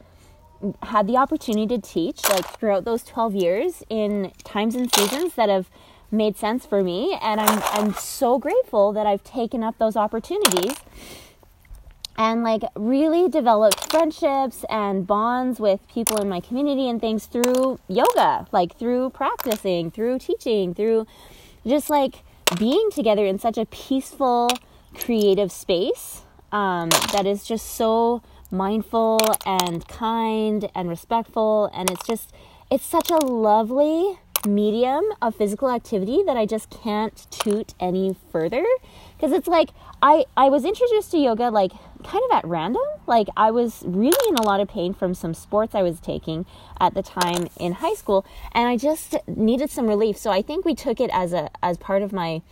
had 0.82 1.06
the 1.06 1.16
opportunity 1.16 1.66
to 1.66 1.80
teach 1.80 2.22
like 2.28 2.46
throughout 2.46 2.84
those 2.84 3.02
12 3.02 3.34
years 3.34 3.82
in 3.88 4.32
times 4.44 4.74
and 4.74 4.92
seasons 4.94 5.34
that 5.34 5.48
have 5.48 5.68
made 6.12 6.36
sense 6.36 6.66
for 6.66 6.82
me 6.82 7.18
and 7.22 7.40
I'm 7.40 7.62
I'm 7.72 7.94
so 7.94 8.38
grateful 8.38 8.92
that 8.92 9.06
I've 9.06 9.24
taken 9.24 9.62
up 9.62 9.78
those 9.78 9.96
opportunities 9.96 10.76
and 12.16 12.44
like 12.44 12.62
really 12.76 13.28
developed 13.28 13.90
friendships 13.90 14.64
and 14.68 15.06
bonds 15.06 15.58
with 15.58 15.80
people 15.88 16.20
in 16.20 16.28
my 16.28 16.40
community 16.40 16.88
and 16.88 17.00
things 17.00 17.26
through 17.26 17.80
yoga, 17.88 18.46
like 18.52 18.78
through 18.78 19.10
practicing, 19.10 19.90
through 19.90 20.18
teaching, 20.18 20.74
through 20.74 21.06
just 21.66 21.88
like 21.88 22.22
being 22.58 22.90
together 22.90 23.24
in 23.24 23.38
such 23.38 23.56
a 23.56 23.64
peaceful, 23.66 24.50
creative 24.94 25.50
space 25.50 26.22
um, 26.52 26.90
that 27.12 27.26
is 27.26 27.44
just 27.44 27.66
so 27.74 28.22
mindful 28.50 29.18
and 29.46 29.88
kind 29.88 30.70
and 30.74 30.88
respectful. 30.88 31.70
And 31.74 31.90
it's 31.90 32.06
just, 32.06 32.32
it's 32.70 32.84
such 32.84 33.10
a 33.10 33.16
lovely 33.16 34.18
medium 34.46 35.04
of 35.20 35.34
physical 35.34 35.70
activity 35.70 36.22
that 36.26 36.36
I 36.36 36.46
just 36.46 36.70
can't 36.70 37.14
toot 37.30 37.74
any 37.80 38.16
further. 38.30 38.64
Because 39.16 39.32
it's 39.32 39.48
like, 39.48 39.70
I, 40.02 40.24
I 40.36 40.48
was 40.48 40.64
introduced 40.64 41.12
to 41.12 41.18
yoga 41.18 41.50
like 41.50 41.72
kind 42.02 42.24
of 42.30 42.36
at 42.36 42.44
random. 42.44 42.82
Like 43.06 43.28
I 43.36 43.50
was 43.50 43.82
really 43.86 44.28
in 44.28 44.34
a 44.34 44.42
lot 44.42 44.60
of 44.60 44.68
pain 44.68 44.94
from 44.94 45.14
some 45.14 45.34
sports 45.34 45.74
I 45.74 45.82
was 45.82 46.00
taking 46.00 46.44
at 46.80 46.94
the 46.94 47.02
time 47.02 47.48
in 47.58 47.72
high 47.72 47.94
school, 47.94 48.26
and 48.52 48.68
I 48.68 48.76
just 48.76 49.16
needed 49.26 49.70
some 49.70 49.86
relief. 49.86 50.16
So 50.16 50.30
I 50.30 50.42
think 50.42 50.64
we 50.64 50.74
took 50.74 51.00
it 51.00 51.10
as 51.12 51.32
a 51.32 51.50
as 51.62 51.76
part 51.76 52.02
of 52.02 52.12
my 52.12 52.42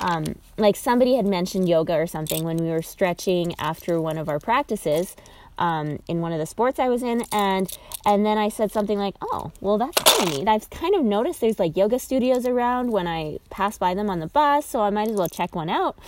um, 0.00 0.36
like 0.58 0.76
somebody 0.76 1.16
had 1.16 1.26
mentioned 1.26 1.68
yoga 1.68 1.94
or 1.94 2.06
something 2.06 2.44
when 2.44 2.56
we 2.56 2.68
were 2.68 2.82
stretching 2.82 3.54
after 3.58 4.00
one 4.00 4.18
of 4.18 4.28
our 4.28 4.38
practices 4.38 5.16
um, 5.58 6.00
in 6.08 6.20
one 6.20 6.32
of 6.32 6.38
the 6.38 6.46
sports 6.46 6.78
I 6.78 6.88
was 6.88 7.02
in, 7.02 7.24
and 7.32 7.70
and 8.04 8.24
then 8.24 8.38
I 8.38 8.48
said 8.48 8.72
something 8.72 8.98
like, 8.98 9.14
"Oh, 9.20 9.52
well, 9.60 9.78
that's 9.78 9.96
kind 9.96 10.28
of 10.28 10.38
neat. 10.38 10.48
I've 10.48 10.70
kind 10.70 10.94
of 10.94 11.04
noticed 11.04 11.40
there's 11.40 11.58
like 11.58 11.76
yoga 11.76 11.98
studios 11.98 12.46
around 12.46 12.90
when 12.90 13.06
I 13.06 13.38
pass 13.50 13.78
by 13.78 13.94
them 13.94 14.10
on 14.10 14.20
the 14.20 14.26
bus, 14.26 14.66
so 14.66 14.80
I 14.80 14.90
might 14.90 15.08
as 15.08 15.16
well 15.16 15.28
check 15.28 15.54
one 15.54 15.70
out." 15.70 15.98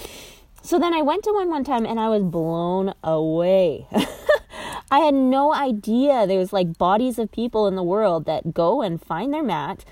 So 0.63 0.79
then 0.79 0.93
I 0.93 1.03
went 1.03 1.25
to 1.25 1.33
one 1.33 1.51
one 1.51 1.65
time, 1.65 1.87
and 1.87 2.01
I 2.01 2.09
was 2.09 2.23
blown 2.23 2.95
away. 3.03 3.87
I 4.91 5.01
had 5.01 5.15
no 5.15 5.53
idea 5.53 6.27
there 6.27 6.39
was 6.39 6.53
like 6.53 6.79
bodies 6.79 7.19
of 7.19 7.33
people 7.33 7.67
in 7.67 7.77
the 7.77 7.83
world 7.83 8.25
that 8.27 8.55
go 8.55 8.83
and 8.83 9.03
find 9.03 9.35
their 9.35 9.43
mat 9.43 9.85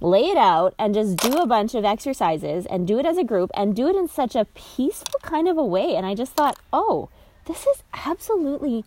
lay 0.00 0.26
it 0.26 0.36
out 0.36 0.74
and 0.78 0.94
just 0.94 1.16
do 1.16 1.38
a 1.38 1.46
bunch 1.46 1.74
of 1.74 1.84
exercises 1.84 2.66
and 2.66 2.86
do 2.86 2.98
it 2.98 3.06
as 3.06 3.16
a 3.16 3.24
group 3.24 3.50
and 3.54 3.74
do 3.74 3.88
it 3.88 3.96
in 3.96 4.08
such 4.08 4.34
a 4.34 4.46
peaceful 4.54 5.18
kind 5.22 5.48
of 5.48 5.56
a 5.56 5.64
way. 5.64 5.94
And 5.96 6.04
I 6.06 6.14
just 6.14 6.32
thought, 6.32 6.58
oh, 6.72 7.08
this 7.46 7.66
is 7.66 7.82
absolutely 7.92 8.84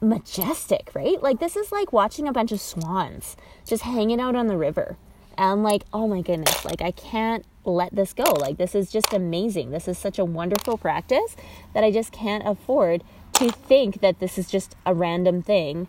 majestic, 0.00 0.90
right? 0.94 1.22
Like, 1.22 1.40
this 1.40 1.56
is 1.56 1.72
like 1.72 1.92
watching 1.92 2.28
a 2.28 2.32
bunch 2.32 2.52
of 2.52 2.60
swans 2.60 3.36
just 3.66 3.82
hanging 3.82 4.20
out 4.20 4.36
on 4.36 4.46
the 4.46 4.56
river. 4.56 4.96
And 5.36 5.62
like, 5.62 5.84
oh 5.92 6.06
my 6.06 6.20
goodness, 6.20 6.64
like, 6.64 6.82
I 6.82 6.90
can't 6.90 7.44
let 7.64 7.94
this 7.94 8.12
go. 8.12 8.24
Like, 8.24 8.58
this 8.58 8.74
is 8.74 8.90
just 8.90 9.12
amazing. 9.12 9.70
This 9.70 9.88
is 9.88 9.98
such 9.98 10.18
a 10.18 10.24
wonderful 10.24 10.76
practice 10.76 11.36
that 11.74 11.84
I 11.84 11.90
just 11.90 12.12
can't 12.12 12.46
afford 12.46 13.02
to 13.34 13.50
think 13.50 14.00
that 14.00 14.18
this 14.18 14.36
is 14.38 14.50
just 14.50 14.76
a 14.84 14.94
random 14.94 15.42
thing 15.42 15.88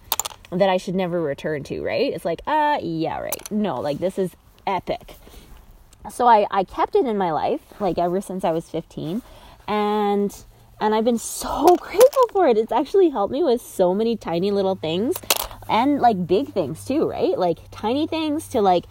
that 0.51 0.69
I 0.69 0.77
should 0.77 0.95
never 0.95 1.21
return 1.21 1.63
to, 1.65 1.81
right? 1.81 2.13
It's 2.13 2.25
like, 2.25 2.41
uh, 2.45 2.79
yeah, 2.81 3.19
right. 3.19 3.51
No, 3.51 3.79
like 3.79 3.99
this 3.99 4.17
is 4.17 4.35
epic. 4.67 5.15
So 6.11 6.27
I, 6.27 6.47
I 6.51 6.63
kept 6.63 6.95
it 6.95 7.05
in 7.05 7.17
my 7.17 7.31
life, 7.31 7.61
like 7.79 7.97
ever 7.97 8.21
since 8.21 8.43
I 8.43 8.51
was 8.51 8.69
15. 8.69 9.21
And 9.67 10.43
and 10.81 10.95
I've 10.95 11.05
been 11.05 11.19
so 11.19 11.75
grateful 11.79 12.27
for 12.31 12.47
it. 12.47 12.57
It's 12.57 12.71
actually 12.71 13.09
helped 13.09 13.31
me 13.31 13.43
with 13.43 13.61
so 13.61 13.93
many 13.93 14.17
tiny 14.17 14.51
little 14.51 14.75
things 14.75 15.15
and 15.69 16.01
like 16.01 16.27
big 16.27 16.51
things 16.51 16.83
too, 16.83 17.07
right? 17.07 17.37
Like 17.37 17.59
tiny 17.71 18.07
things 18.07 18.47
to 18.49 18.61
like 18.61 18.85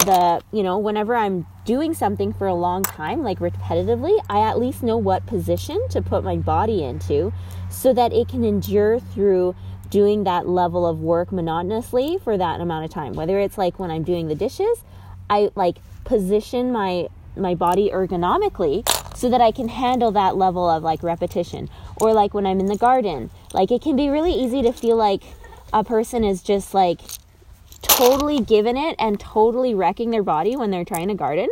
the, 0.00 0.42
you 0.52 0.62
know, 0.62 0.76
whenever 0.76 1.16
I'm 1.16 1.46
doing 1.64 1.94
something 1.94 2.34
for 2.34 2.46
a 2.46 2.54
long 2.54 2.82
time, 2.82 3.22
like 3.22 3.38
repetitively, 3.38 4.20
I 4.28 4.40
at 4.40 4.58
least 4.58 4.82
know 4.82 4.98
what 4.98 5.24
position 5.26 5.80
to 5.90 6.02
put 6.02 6.24
my 6.24 6.36
body 6.36 6.84
into 6.84 7.32
so 7.70 7.94
that 7.94 8.12
it 8.12 8.28
can 8.28 8.44
endure 8.44 8.98
through 8.98 9.54
doing 9.88 10.24
that 10.24 10.48
level 10.48 10.84
of 10.84 11.00
work 11.00 11.30
monotonously 11.30 12.18
for 12.18 12.36
that 12.36 12.60
amount 12.60 12.84
of 12.84 12.90
time. 12.90 13.12
Whether 13.14 13.38
it's 13.38 13.56
like 13.56 13.78
when 13.78 13.90
I'm 13.90 14.02
doing 14.02 14.26
the 14.26 14.34
dishes, 14.34 14.82
I 15.30 15.50
like 15.54 15.78
position 16.04 16.72
my 16.72 17.08
my 17.36 17.54
body 17.54 17.90
ergonomically 17.92 18.86
so 19.16 19.30
that 19.30 19.40
I 19.40 19.50
can 19.50 19.68
handle 19.68 20.12
that 20.12 20.36
level 20.36 20.68
of 20.68 20.82
like 20.82 21.02
repetition. 21.02 21.68
Or 22.00 22.12
like 22.12 22.34
when 22.34 22.46
I'm 22.46 22.60
in 22.60 22.66
the 22.66 22.76
garden, 22.76 23.30
like 23.52 23.70
it 23.70 23.82
can 23.82 23.96
be 23.96 24.08
really 24.08 24.32
easy 24.32 24.62
to 24.62 24.72
feel 24.72 24.96
like 24.96 25.22
a 25.72 25.82
person 25.82 26.22
is 26.22 26.42
just 26.42 26.74
like 26.74 27.00
totally 27.82 28.40
given 28.40 28.76
it 28.76 28.94
and 28.98 29.18
totally 29.18 29.74
wrecking 29.74 30.10
their 30.10 30.22
body 30.22 30.54
when 30.54 30.70
they're 30.70 30.84
trying 30.84 31.08
to 31.08 31.14
garden. 31.14 31.48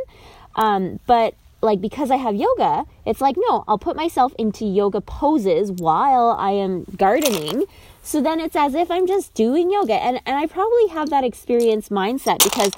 Um, 0.56 1.00
but 1.06 1.34
like 1.62 1.80
because 1.80 2.10
I 2.10 2.16
have 2.16 2.34
yoga, 2.34 2.84
it's 3.06 3.20
like 3.20 3.36
no, 3.38 3.64
I'll 3.66 3.78
put 3.78 3.96
myself 3.96 4.34
into 4.38 4.64
yoga 4.66 5.00
poses 5.00 5.72
while 5.72 6.36
I 6.38 6.50
am 6.50 6.84
gardening 6.96 7.64
so 8.04 8.20
then 8.20 8.38
it's 8.38 8.54
as 8.54 8.74
if 8.74 8.90
I'm 8.90 9.06
just 9.06 9.32
doing 9.32 9.70
yoga. 9.70 9.94
And, 9.94 10.20
and 10.26 10.36
I 10.36 10.46
probably 10.46 10.88
have 10.88 11.08
that 11.08 11.24
experience 11.24 11.88
mindset 11.88 12.44
because 12.44 12.70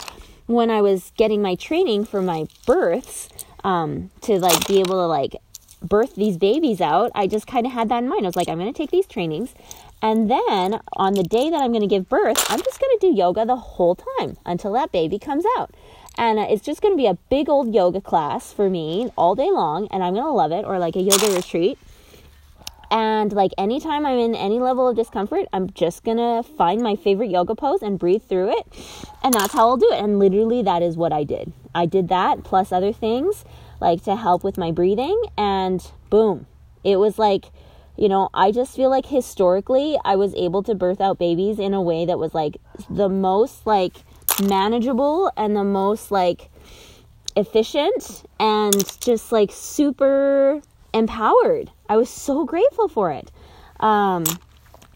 when 0.46 0.70
I 0.70 0.80
was 0.80 1.10
getting 1.16 1.42
my 1.42 1.56
training 1.56 2.04
for 2.04 2.22
my 2.22 2.46
births, 2.64 3.28
um, 3.66 4.10
to 4.22 4.38
like 4.38 4.66
be 4.66 4.78
able 4.80 4.94
to 4.94 5.06
like 5.06 5.36
birth 5.82 6.14
these 6.14 6.38
babies 6.38 6.80
out, 6.80 7.10
I 7.14 7.26
just 7.26 7.46
kind 7.46 7.66
of 7.66 7.72
had 7.72 7.88
that 7.90 8.02
in 8.02 8.08
mind. 8.08 8.24
I 8.24 8.28
was 8.28 8.36
like, 8.36 8.48
I'm 8.48 8.58
going 8.58 8.72
to 8.72 8.76
take 8.76 8.92
these 8.92 9.06
trainings. 9.06 9.54
And 10.00 10.30
then 10.30 10.80
on 10.92 11.14
the 11.14 11.24
day 11.24 11.50
that 11.50 11.60
I'm 11.60 11.72
going 11.72 11.82
to 11.82 11.86
give 11.86 12.08
birth, 12.08 12.44
I'm 12.48 12.62
just 12.62 12.80
going 12.80 12.98
to 12.98 13.06
do 13.08 13.14
yoga 13.14 13.44
the 13.44 13.56
whole 13.56 13.96
time 13.96 14.36
until 14.46 14.72
that 14.74 14.92
baby 14.92 15.18
comes 15.18 15.44
out. 15.58 15.74
And 16.16 16.38
uh, 16.38 16.46
it's 16.48 16.62
just 16.64 16.80
going 16.80 16.94
to 16.94 16.96
be 16.96 17.06
a 17.06 17.18
big 17.28 17.48
old 17.48 17.74
yoga 17.74 18.00
class 18.00 18.52
for 18.52 18.70
me 18.70 19.10
all 19.18 19.34
day 19.34 19.50
long. 19.50 19.88
And 19.90 20.02
I'm 20.02 20.14
going 20.14 20.24
to 20.24 20.32
love 20.32 20.52
it, 20.52 20.64
or 20.64 20.78
like 20.78 20.96
a 20.96 21.02
yoga 21.02 21.34
retreat. 21.34 21.78
And 22.90 23.32
like 23.32 23.52
anytime 23.58 24.06
I'm 24.06 24.18
in 24.18 24.34
any 24.34 24.58
level 24.58 24.88
of 24.88 24.96
discomfort, 24.96 25.46
I'm 25.52 25.70
just 25.70 26.04
gonna 26.04 26.42
find 26.42 26.80
my 26.80 26.96
favorite 26.96 27.30
yoga 27.30 27.54
pose 27.54 27.82
and 27.82 27.98
breathe 27.98 28.22
through 28.22 28.58
it. 28.58 28.66
And 29.22 29.34
that's 29.34 29.52
how 29.52 29.68
I'll 29.68 29.76
do 29.76 29.90
it. 29.92 30.02
And 30.02 30.18
literally, 30.18 30.62
that 30.62 30.82
is 30.82 30.96
what 30.96 31.12
I 31.12 31.24
did. 31.24 31.52
I 31.74 31.86
did 31.86 32.08
that 32.08 32.44
plus 32.44 32.72
other 32.72 32.92
things 32.92 33.44
like 33.80 34.04
to 34.04 34.16
help 34.16 34.44
with 34.44 34.56
my 34.56 34.70
breathing. 34.70 35.20
And 35.36 35.84
boom, 36.10 36.46
it 36.84 36.96
was 36.96 37.18
like, 37.18 37.46
you 37.96 38.08
know, 38.08 38.28
I 38.34 38.52
just 38.52 38.76
feel 38.76 38.90
like 38.90 39.06
historically 39.06 39.98
I 40.04 40.16
was 40.16 40.34
able 40.34 40.62
to 40.64 40.74
birth 40.74 41.00
out 41.00 41.18
babies 41.18 41.58
in 41.58 41.74
a 41.74 41.82
way 41.82 42.04
that 42.04 42.18
was 42.18 42.34
like 42.34 42.58
the 42.90 43.08
most 43.08 43.66
like 43.66 43.96
manageable 44.42 45.32
and 45.36 45.56
the 45.56 45.64
most 45.64 46.10
like 46.10 46.50
efficient 47.36 48.24
and 48.38 49.00
just 49.00 49.32
like 49.32 49.50
super 49.52 50.60
empowered. 50.92 51.70
I 51.88 51.96
was 51.96 52.08
so 52.08 52.44
grateful 52.44 52.88
for 52.88 53.10
it. 53.10 53.30
Um, 53.80 54.24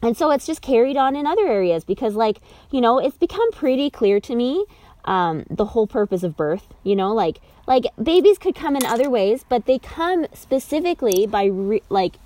and 0.03 0.17
so 0.17 0.31
it's 0.31 0.47
just 0.47 0.63
carried 0.63 0.97
on 0.97 1.15
in 1.15 1.27
other 1.27 1.47
areas 1.47 1.85
because, 1.85 2.15
like, 2.15 2.41
you 2.71 2.81
know, 2.81 2.99
it's 2.99 3.19
become 3.19 3.51
pretty 3.53 3.91
clear 3.91 4.19
to 4.21 4.35
me 4.35 4.65
um, 5.05 5.45
the 5.51 5.67
whole 5.67 5.87
purpose 5.87 6.23
of 6.23 6.37
birth. 6.37 6.67
You 6.83 6.97
know, 6.97 7.13
like, 7.13 7.41
like 7.67 7.85
babies 8.03 8.39
could 8.39 8.55
come 8.55 8.77
in 8.77 8.85
other 8.85 9.11
ways, 9.11 9.45
but 9.49 9.67
they 9.67 9.79
come 9.79 10.27
specifically 10.33 11.27
by 11.27 11.45
re- 11.45 11.83
like 11.89 12.17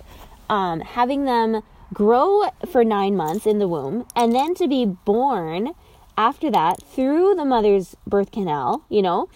um, 0.49 0.79
having 0.79 1.25
them 1.25 1.61
grow 1.93 2.49
for 2.71 2.83
nine 2.83 3.15
months 3.15 3.45
in 3.45 3.59
the 3.59 3.67
womb 3.67 4.05
and 4.15 4.33
then 4.33 4.55
to 4.55 4.67
be 4.67 4.85
born 4.85 5.71
after 6.17 6.49
that 6.49 6.81
through 6.81 7.35
the 7.35 7.45
mother's 7.45 7.95
birth 8.07 8.31
canal. 8.31 8.83
You 8.89 9.01
know, 9.01 9.29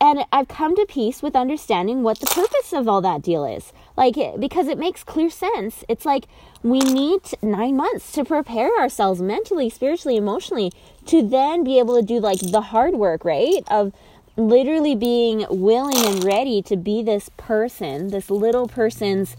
and 0.00 0.24
I've 0.30 0.48
come 0.48 0.76
to 0.76 0.86
peace 0.86 1.22
with 1.22 1.34
understanding 1.34 2.02
what 2.02 2.20
the 2.20 2.26
purpose 2.26 2.72
of 2.72 2.88
all 2.88 3.00
that 3.00 3.22
deal 3.22 3.44
is. 3.44 3.72
Like, 3.96 4.16
because 4.38 4.68
it 4.68 4.78
makes 4.78 5.02
clear 5.02 5.30
sense. 5.30 5.84
It's 5.88 6.04
like 6.04 6.26
we 6.62 6.80
need 6.80 7.22
nine 7.42 7.76
months 7.76 8.12
to 8.12 8.24
prepare 8.24 8.70
ourselves 8.78 9.22
mentally, 9.22 9.70
spiritually, 9.70 10.16
emotionally 10.16 10.72
to 11.06 11.26
then 11.26 11.64
be 11.64 11.78
able 11.78 11.96
to 11.96 12.02
do 12.02 12.20
like 12.20 12.40
the 12.40 12.60
hard 12.60 12.94
work, 12.94 13.24
right? 13.24 13.62
Of 13.70 13.92
literally 14.36 14.94
being 14.94 15.46
willing 15.48 15.96
and 15.96 16.22
ready 16.22 16.60
to 16.62 16.76
be 16.76 17.02
this 17.02 17.30
person, 17.38 18.08
this 18.08 18.28
little 18.28 18.68
person's 18.68 19.34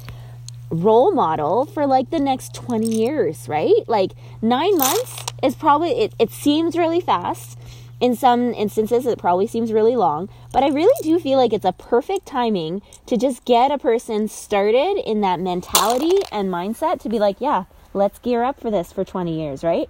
role 0.69 1.11
model 1.11 1.65
for 1.65 1.85
like 1.85 2.09
the 2.09 2.19
next 2.19 2.53
20 2.55 2.87
years, 2.87 3.47
right? 3.47 3.87
Like 3.87 4.11
nine 4.41 4.77
months 4.77 5.23
is 5.43 5.53
probably, 5.55 5.91
it, 5.91 6.13
it 6.17 6.31
seems 6.31 6.75
really 6.77 6.99
fast 6.99 7.59
in 7.99 8.15
some 8.15 8.53
instances, 8.53 9.05
it 9.05 9.17
probably 9.17 9.47
seems 9.47 9.73
really 9.73 9.95
long, 9.95 10.29
but 10.51 10.63
I 10.63 10.69
really 10.69 10.93
do 11.01 11.19
feel 11.19 11.37
like 11.37 11.53
it's 11.53 11.65
a 11.65 11.71
perfect 11.71 12.25
timing 12.25 12.81
to 13.07 13.17
just 13.17 13.43
get 13.45 13.71
a 13.71 13.77
person 13.77 14.27
started 14.27 15.01
in 15.03 15.21
that 15.21 15.39
mentality 15.39 16.19
and 16.31 16.49
mindset 16.49 16.99
to 17.01 17.09
be 17.09 17.17
like, 17.17 17.37
yeah, 17.39 17.63
let's 17.93 18.19
gear 18.19 18.43
up 18.43 18.59
for 18.59 18.69
this 18.69 18.91
for 18.91 19.03
20 19.03 19.39
years, 19.39 19.63
right? 19.63 19.89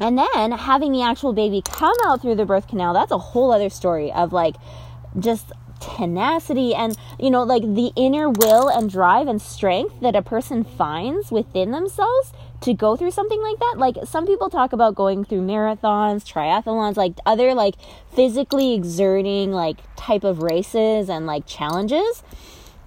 And 0.00 0.18
then 0.18 0.52
having 0.52 0.92
the 0.92 1.02
actual 1.02 1.32
baby 1.32 1.62
come 1.64 1.94
out 2.06 2.22
through 2.22 2.36
the 2.36 2.46
birth 2.46 2.66
canal, 2.66 2.94
that's 2.94 3.12
a 3.12 3.18
whole 3.18 3.52
other 3.52 3.70
story 3.70 4.10
of 4.10 4.32
like 4.32 4.56
just 5.18 5.52
tenacity 5.80 6.74
and 6.74 6.96
you 7.18 7.30
know 7.30 7.42
like 7.42 7.62
the 7.62 7.90
inner 7.96 8.28
will 8.28 8.68
and 8.68 8.90
drive 8.90 9.26
and 9.26 9.40
strength 9.40 9.98
that 10.02 10.14
a 10.14 10.20
person 10.20 10.62
finds 10.62 11.32
within 11.32 11.70
themselves 11.70 12.34
to 12.60 12.74
go 12.74 12.96
through 12.96 13.10
something 13.10 13.40
like 13.40 13.58
that. 13.58 13.74
Like 13.78 13.96
some 14.04 14.26
people 14.26 14.50
talk 14.50 14.72
about 14.72 14.94
going 14.94 15.24
through 15.24 15.42
marathons, 15.42 16.24
triathlons, 16.24 16.96
like 16.96 17.14
other 17.24 17.54
like 17.54 17.74
physically 18.14 18.74
exerting 18.74 19.52
like 19.52 19.78
type 19.96 20.24
of 20.24 20.42
races 20.42 21.08
and 21.08 21.26
like 21.26 21.46
challenges. 21.46 22.22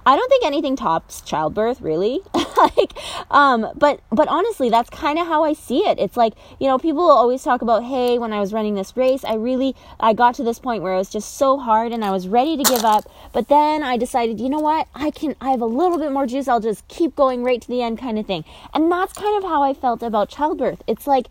I 0.06 0.16
don't 0.16 0.30
think 0.30 0.46
anything 0.46 0.76
tops 0.76 1.22
childbirth, 1.22 1.82
really. 1.82 2.22
like, 2.58 2.94
um, 3.32 3.68
but 3.76 4.02
but 4.12 4.28
honestly, 4.28 4.70
that's 4.70 4.90
kind 4.90 5.20
of 5.20 5.28
how 5.28 5.44
I 5.44 5.54
see 5.54 5.80
it. 5.80 6.00
It's 6.00 6.18
like 6.18 6.34
you 6.60 6.68
know, 6.68 6.78
people 6.78 7.10
always 7.10 7.44
talk 7.44 7.62
about, 7.62 7.84
hey, 7.84 8.18
when 8.18 8.34
I 8.34 8.40
was 8.40 8.54
running 8.54 8.76
this 8.76 8.96
race, 8.96 9.24
I 9.24 9.36
really 9.36 9.76
I 10.00 10.14
got 10.14 10.36
to 10.36 10.44
this 10.44 10.60
point 10.60 10.84
where 10.84 10.94
it 10.94 10.98
was 10.98 11.10
just 11.10 11.36
so 11.38 11.58
hard 11.58 11.92
and 11.92 12.04
I 12.04 12.12
was 12.12 12.28
ready 12.28 12.58
to 12.58 12.64
give 12.64 12.84
up. 12.84 13.10
But 13.32 13.48
then 13.48 13.84
I 13.84 13.98
decided, 13.98 14.40
you 14.40 14.50
know 14.50 14.60
what, 14.60 14.88
I 14.94 15.12
can, 15.12 15.36
I 15.42 15.52
have 15.52 15.62
a 15.62 15.66
little 15.66 15.98
bit 15.98 16.12
more 16.12 16.28
juice. 16.28 16.48
I'll 16.48 16.60
just 16.60 16.88
keep 16.88 17.16
going 17.16 17.44
right 17.44 17.62
to 17.62 17.68
the 17.68 17.82
end, 17.82 18.00
kind 18.00 18.20
of 18.20 18.26
thing. 18.26 18.46
And 18.74 18.92
that's 18.92 19.14
kind 19.14 19.38
of 19.38 19.50
how 19.50 19.64
I 19.64 19.74
felt 19.74 20.04
about 20.04 20.30
childbirth. 20.30 20.84
It's 20.88 21.08
like, 21.08 21.28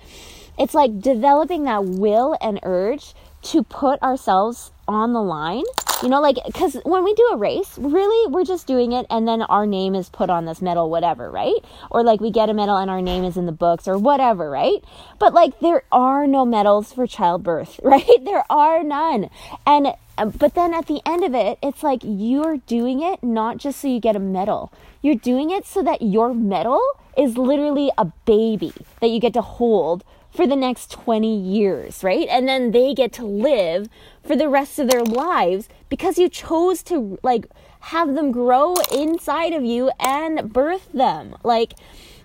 it's 0.59 0.75
like 0.75 1.01
developing 1.01 1.65
that 1.65 1.85
will 1.85 2.37
and 2.41 2.61
urge 2.63 3.15
to 3.43 3.63
put 3.63 4.01
ourselves 4.03 4.71
on 4.87 5.13
the 5.13 5.23
line. 5.23 5.65
You 6.03 6.09
know, 6.09 6.21
like, 6.21 6.37
because 6.45 6.75
when 6.85 7.05
we 7.05 7.15
do 7.15 7.31
a 7.33 7.37
race, 7.37 7.79
really, 7.79 8.31
we're 8.33 8.45
just 8.45 8.67
doing 8.67 8.91
it 8.91 9.07
and 9.09 9.29
then 9.29 9.43
our 9.43 9.67
name 9.67 9.95
is 9.95 10.09
put 10.09 10.31
on 10.31 10.47
this 10.47 10.61
medal, 10.61 10.91
whatever, 10.91 11.31
right? 11.31 11.65
Or 11.93 12.03
like 12.03 12.21
we 12.21 12.33
get 12.33 12.51
a 12.51 12.55
medal 12.55 12.77
and 12.77 12.91
our 12.91 13.01
name 13.01 13.23
is 13.23 13.37
in 13.37 13.47
the 13.47 13.53
books 13.53 13.87
or 13.87 13.97
whatever, 13.97 14.51
right? 14.51 14.83
But 15.21 15.33
like, 15.33 15.61
there 15.61 15.85
are 15.93 16.27
no 16.27 16.45
medals 16.45 16.93
for 16.93 17.07
childbirth, 17.07 17.79
right? 17.85 18.25
There 18.25 18.45
are 18.51 18.83
none. 18.83 19.31
And, 19.65 19.95
uh, 20.19 20.27
but 20.27 20.55
then 20.55 20.75
at 20.75 20.87
the 20.87 21.01
end 21.07 21.23
of 21.23 21.35
it, 21.37 21.59
it's 21.63 21.85
like 21.85 22.01
you're 22.03 22.57
doing 22.57 23.01
it 23.01 23.23
not 23.23 23.59
just 23.59 23.81
so 23.81 23.87
you 23.87 24.01
get 24.01 24.17
a 24.17 24.21
medal, 24.21 24.73
you're 25.03 25.15
doing 25.15 25.51
it 25.51 25.67
so 25.67 25.85
that 25.85 26.03
your 26.03 26.35
medal 26.35 26.83
is 27.17 27.39
literally 27.39 27.93
a 27.97 28.07
baby 28.25 28.73
that 29.01 29.09
you 29.09 29.21
get 29.21 29.35
to 29.35 29.43
hold 29.43 30.03
for 30.33 30.47
the 30.47 30.57
next 30.57 30.91
20 30.91 31.39
years, 31.39 32.03
right? 32.03 32.27
And 32.29 32.49
then 32.49 32.71
they 32.71 32.95
get 32.95 33.13
to 33.15 33.25
live 33.25 33.89
for 34.25 34.35
the 34.35 34.49
rest 34.49 34.79
of 34.79 34.89
their 34.89 35.05
lives 35.05 35.69
because 35.93 36.17
you 36.17 36.27
chose 36.27 36.83
to 36.83 37.19
like 37.23 37.45
have 37.81 38.15
them 38.15 38.33
grow 38.33 38.75
inside 38.91 39.53
of 39.53 39.63
you 39.63 39.91
and 40.01 40.51
birth 40.51 40.91
them. 40.95 41.37
Like, 41.45 41.75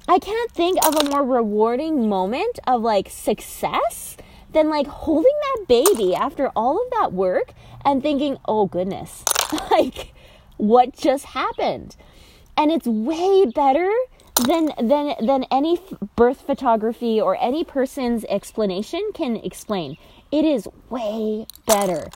I 0.08 0.20
can't 0.20 0.50
think 0.52 0.80
of 0.86 0.96
a 0.96 1.10
more 1.10 1.22
rewarding 1.22 2.08
moment 2.08 2.60
of 2.66 2.82
like 2.82 3.10
success 3.10 4.16
than 4.54 4.70
like 4.70 4.88
holding 4.88 5.36
that 5.42 5.66
baby 5.68 6.16
after 6.16 6.48
all 6.56 6.82
of 6.82 6.90
that 6.92 7.12
work 7.12 7.52
and 7.84 8.02
thinking, 8.02 8.38
oh 8.46 8.68
goodness, 8.68 9.26
like 9.70 10.14
what 10.56 10.96
just 10.96 11.26
happened? 11.26 11.98
And 12.56 12.72
it's 12.72 12.88
way 12.88 13.48
better 13.54 13.92
than 14.46 14.72
than 14.82 15.14
than 15.20 15.44
any 15.52 15.78
birth 16.16 16.40
photography 16.40 17.20
or 17.20 17.36
any 17.42 17.66
person's 17.66 18.24
explanation 18.30 19.12
can 19.14 19.36
explain. 19.36 19.98
It 20.32 20.46
is 20.46 20.70
way 20.90 21.48
better 21.66 22.12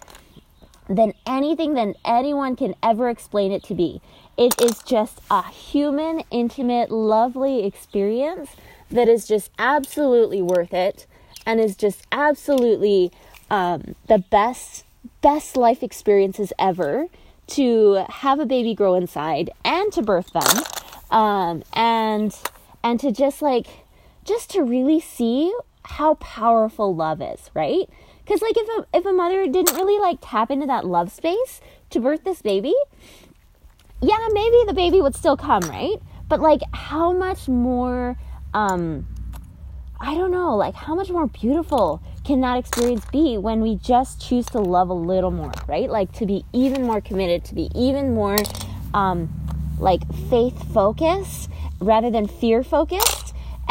than 0.95 1.13
anything 1.25 1.73
than 1.73 1.95
anyone 2.06 2.56
can 2.56 2.75
ever 2.84 3.10
explain 3.10 3.51
it 3.51 3.63
to 3.63 3.75
be. 3.75 4.01
It 4.38 4.62
is 4.62 4.80
just 4.84 5.19
a 5.30 5.43
human, 5.47 6.23
intimate, 6.32 6.91
lovely 6.91 7.65
experience 7.65 8.56
that 8.89 9.08
is 9.08 9.27
just 9.27 9.51
absolutely 9.58 10.41
worth 10.41 10.73
it 10.73 11.06
and 11.45 11.60
is 11.60 11.75
just 11.75 12.06
absolutely 12.12 13.12
um, 13.49 13.95
the 14.08 14.19
best, 14.19 14.86
best 15.21 15.58
life 15.58 15.84
experiences 15.84 16.54
ever 16.60 17.08
to 17.47 18.06
have 18.10 18.39
a 18.39 18.45
baby 18.45 18.73
grow 18.73 18.95
inside 18.95 19.49
and 19.65 19.91
to 19.91 20.01
birth 20.01 20.32
them 20.34 20.63
um, 21.12 21.63
and 21.73 22.36
and 22.84 22.99
to 22.99 23.12
just 23.12 23.41
like 23.41 23.67
just 24.23 24.49
to 24.51 24.63
really 24.63 24.99
see 24.99 25.54
how 25.84 26.13
powerful 26.15 26.95
love 26.95 27.21
is 27.21 27.49
right 27.54 27.89
because 28.32 28.41
like 28.41 28.56
if 28.56 28.67
a, 28.78 28.98
if 28.98 29.06
a 29.06 29.12
mother 29.12 29.46
didn't 29.46 29.76
really 29.76 30.00
like 30.00 30.17
tap 30.22 30.50
into 30.50 30.65
that 30.65 30.86
love 30.86 31.12
space 31.12 31.60
to 31.89 32.00
birth 32.00 32.24
this 32.24 32.41
baby 32.41 32.74
yeah 34.02 34.15
maybe 34.32 34.56
the 34.67 34.74
baby 34.74 35.02
would 35.02 35.15
still 35.15 35.36
come 35.36 35.62
right? 35.63 35.98
But 36.30 36.39
like 36.39 36.62
how 36.72 37.12
much 37.12 37.50
more 37.50 38.17
um 38.54 39.06
i 40.00 40.15
don't 40.15 40.32
know 40.32 40.56
like 40.56 40.76
how 40.76 40.96
much 40.96 41.10
more 41.10 41.28
beautiful 41.28 42.02
can 42.24 42.39
that 42.41 42.58
experience 42.58 43.06
be 43.12 43.38
when 43.38 43.60
we 43.62 43.76
just 43.76 44.22
choose 44.22 44.46
to 44.48 44.60
love 44.60 44.88
a 44.89 44.94
little 44.94 45.32
more 45.32 45.52
right? 45.67 45.89
Like 45.89 46.13
to 46.13 46.26
be 46.26 46.46
even 46.54 46.84
more 46.84 47.02
committed 47.02 47.44
to 47.46 47.56
be 47.56 47.70
even 47.76 48.13
more 48.13 48.38
um 48.94 49.30
like 49.78 50.02
faith 50.30 50.72
focused 50.74 51.50
rather 51.82 52.10
than 52.10 52.28
fear 52.28 52.63
focused 52.63 53.21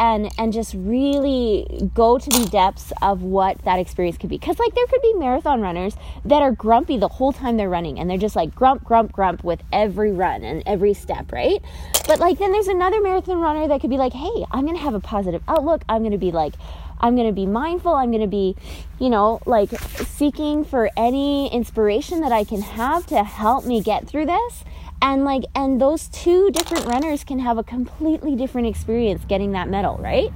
and 0.01 0.33
and 0.39 0.53
just 0.53 0.75
really 0.75 1.91
go 1.95 2.19
to 2.19 2.31
the 2.31 2.49
depths 2.51 2.91
of 3.03 3.23
what 3.23 3.63
that 3.65 3.79
experience 3.79 4.17
could 4.17 4.31
be. 4.31 4.39
Because 4.39 4.59
like 4.59 4.75
there 4.75 4.87
could 4.87 5.03
be 5.03 5.13
marathon 5.13 5.61
runners 5.61 5.95
that 6.25 6.43
are 6.43 6.51
grumpy 6.51 6.97
the 6.97 7.09
whole 7.09 7.33
time 7.33 7.59
they're 7.59 7.69
running 7.69 8.01
and 8.01 8.09
they're 8.09 8.19
just 8.19 8.35
like 8.35 8.55
grump 8.55 8.83
grump 8.83 9.13
grump 9.13 9.45
with 9.45 9.63
every 9.73 10.11
run 10.11 10.43
and 10.43 10.63
every 10.67 10.95
step 10.95 11.31
right? 11.31 11.63
But 12.07 12.19
like 12.19 12.39
then 12.39 12.51
there's 12.51 12.69
another 12.69 13.01
marathon 13.03 13.39
runner 13.39 13.69
that 13.69 13.83
could 13.83 13.91
be 13.91 13.99
like 13.99 14.15
hey 14.15 14.45
i'm 14.51 14.65
gonna 14.65 14.79
have 14.79 14.95
a 14.95 15.01
positive 15.01 15.43
outlook. 15.47 15.83
I'm 15.89 16.03
gonna 16.03 16.19
be 16.19 16.33
like 16.33 16.55
I'm 17.03 17.17
going 17.17 17.29
to 17.29 17.33
be 17.33 17.47
mindful. 17.47 17.95
I'm 17.95 18.11
going 18.11 18.21
to 18.21 18.27
be, 18.27 18.57
you 18.99 19.09
know, 19.09 19.41
like 19.47 19.71
seeking 19.71 20.65
for 20.65 20.91
any 20.97 21.51
inspiration 21.51 22.21
that 22.21 22.31
I 22.31 22.45
can 22.45 22.61
have 22.61 23.07
to 23.07 23.25
help 23.25 23.65
me 23.65 23.81
get 23.81 24.07
through 24.07 24.27
this 24.27 24.65
and 25.03 25.25
like 25.25 25.45
and 25.55 25.81
those 25.81 26.09
two 26.09 26.51
different 26.51 26.85
runners 26.87 27.25
can 27.25 27.39
have 27.39 27.59
a 27.59 27.65
completely 27.65 28.37
different 28.37 28.67
experience 28.67 29.25
getting 29.27 29.53
that 29.53 29.69
medal 29.69 29.97
right? 29.99 30.31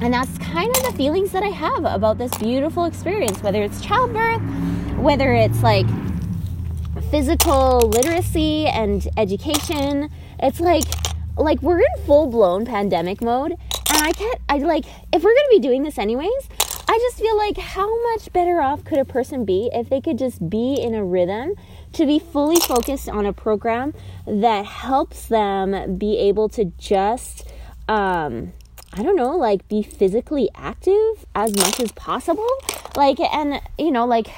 And 0.00 0.12
that's 0.12 0.36
kind 0.38 0.74
of 0.76 0.82
the 0.82 0.92
feelings 0.96 1.30
that 1.32 1.42
i 1.42 1.48
have 1.48 1.84
about 1.84 2.18
this 2.18 2.34
beautiful 2.38 2.86
experience 2.86 3.42
whether 3.42 3.62
it's 3.62 3.80
childbirth 3.80 4.42
whether 4.98 5.32
it's 5.32 5.62
like 5.62 5.86
physical 7.12 7.80
literacy 7.90 8.66
and 8.66 9.06
education. 9.18 10.08
It's 10.38 10.60
like 10.60 10.84
like 11.36 11.60
we're 11.60 11.80
in 11.80 12.06
full 12.06 12.26
blown 12.26 12.64
pandemic 12.66 13.22
mode 13.22 13.52
and 13.52 14.02
i 14.02 14.12
can't 14.12 14.38
i 14.50 14.58
like 14.58 14.84
if 15.14 15.22
we're 15.22 15.30
to 15.30 15.48
be 15.50 15.58
doing 15.58 15.82
this 15.82 15.98
anyways 15.98 16.48
i 16.86 16.98
just 17.00 17.18
feel 17.18 17.34
like 17.38 17.56
how 17.56 18.02
much 18.10 18.30
better 18.34 18.60
off 18.60 18.84
could 18.84 18.98
a 18.98 19.04
person 19.04 19.46
be 19.46 19.70
if 19.72 19.88
they 19.88 19.98
could 19.98 20.18
just 20.18 20.50
be 20.50 20.74
in 20.74 20.94
a 20.94 21.02
rhythm 21.02 21.54
to 21.92 22.06
be 22.06 22.18
fully 22.18 22.60
focused 22.60 23.08
on 23.08 23.26
a 23.26 23.32
program 23.32 23.94
that 24.26 24.64
helps 24.64 25.26
them 25.26 25.96
be 25.96 26.18
able 26.18 26.48
to 26.50 26.66
just 26.78 27.48
um, 27.88 28.52
I 28.94 29.02
don't 29.02 29.16
know, 29.16 29.36
like 29.36 29.66
be 29.68 29.82
physically 29.82 30.50
active 30.54 31.24
as 31.34 31.56
much 31.56 31.80
as 31.80 31.92
possible. 31.92 32.48
Like, 32.94 33.18
and 33.20 33.60
you 33.78 33.90
know, 33.90 34.04
like, 34.04 34.28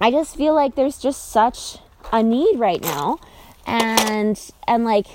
I 0.00 0.10
just 0.10 0.36
feel 0.36 0.54
like 0.54 0.74
there's 0.74 0.98
just 0.98 1.30
such 1.30 1.78
a 2.12 2.22
need 2.22 2.58
right 2.58 2.80
now. 2.80 3.18
And, 3.66 4.40
and 4.66 4.84
like, 4.84 5.06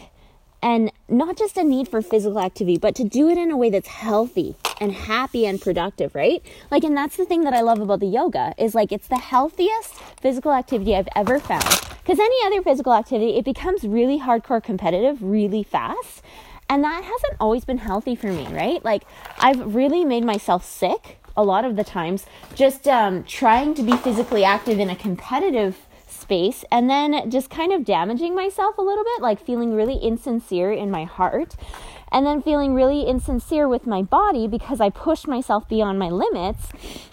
and 0.62 0.92
not 1.08 1.38
just 1.38 1.58
a 1.58 1.64
need 1.64 1.88
for 1.88 2.02
physical 2.02 2.40
activity, 2.40 2.78
but 2.78 2.96
to 2.96 3.04
do 3.04 3.30
it 3.30 3.38
in 3.38 3.52
a 3.52 3.58
way 3.58 3.70
that's 3.70 3.88
healthy 3.88 4.56
and 4.80 4.92
happy 4.92 5.46
and 5.46 5.62
productive, 5.62 6.16
right? 6.16 6.44
Like, 6.72 6.84
and 6.84 6.98
that's 6.98 7.18
the 7.18 7.26
thing 7.26 7.44
that 7.44 7.54
I 7.54 7.62
love 7.62 7.80
about 7.80 8.00
the 8.00 8.08
yoga 8.08 8.54
is 8.58 8.74
like 8.74 8.92
it's 8.92 9.08
the 9.08 9.18
healthiest 9.18 9.96
physical 10.22 10.52
activity 10.52 10.96
I've 10.96 11.10
ever 11.16 11.40
found. 11.40 11.64
Because 12.04 12.20
any 12.20 12.38
other 12.46 12.62
physical 12.62 12.94
activity, 12.94 13.38
it 13.38 13.46
becomes 13.46 13.84
really 13.84 14.20
hardcore 14.20 14.64
competitive 14.64 15.22
really 15.22 15.64
fast. 15.64 16.22
And 16.70 16.84
that 16.84 17.04
hasn't 17.04 17.36
always 17.40 17.64
been 17.64 17.78
healthy 17.78 18.16
for 18.16 18.28
me, 18.28 18.48
right? 18.48 18.84
Like, 18.84 19.04
I've 19.38 19.76
really 19.76 20.04
made 20.04 20.24
myself 20.24 20.66
sick 20.66 21.20
a 21.38 21.44
lot 21.44 21.66
of 21.66 21.76
the 21.76 21.84
times 21.84 22.26
just 22.56 22.88
um, 22.88 23.24
trying 23.24 23.74
to 23.76 23.84
be 23.84 23.96
physically 23.98 24.44
active 24.44 24.80
in 24.80 24.90
a 24.90 24.96
competitive 24.96 25.86
space 26.26 26.66
and 26.72 26.90
then 26.90 27.30
just 27.30 27.52
kind 27.52 27.72
of 27.72 27.86
damaging 27.86 28.34
myself 28.34 28.80
a 28.80 28.82
little 28.82 29.04
bit, 29.04 29.22
like 29.22 29.40
feeling 29.40 29.76
really 29.76 29.96
insincere 29.96 30.72
in 30.74 30.90
my 30.90 31.04
heart. 31.04 31.56
And 32.12 32.26
then 32.26 32.42
feeling 32.42 32.74
really 32.74 33.06
insincere 33.06 33.68
with 33.68 33.86
my 33.86 34.02
body 34.02 34.48
because 34.48 34.80
I 34.80 34.90
pushed 34.90 35.28
myself 35.28 35.68
beyond 35.68 36.00
my 36.00 36.10
limits. 36.10 36.70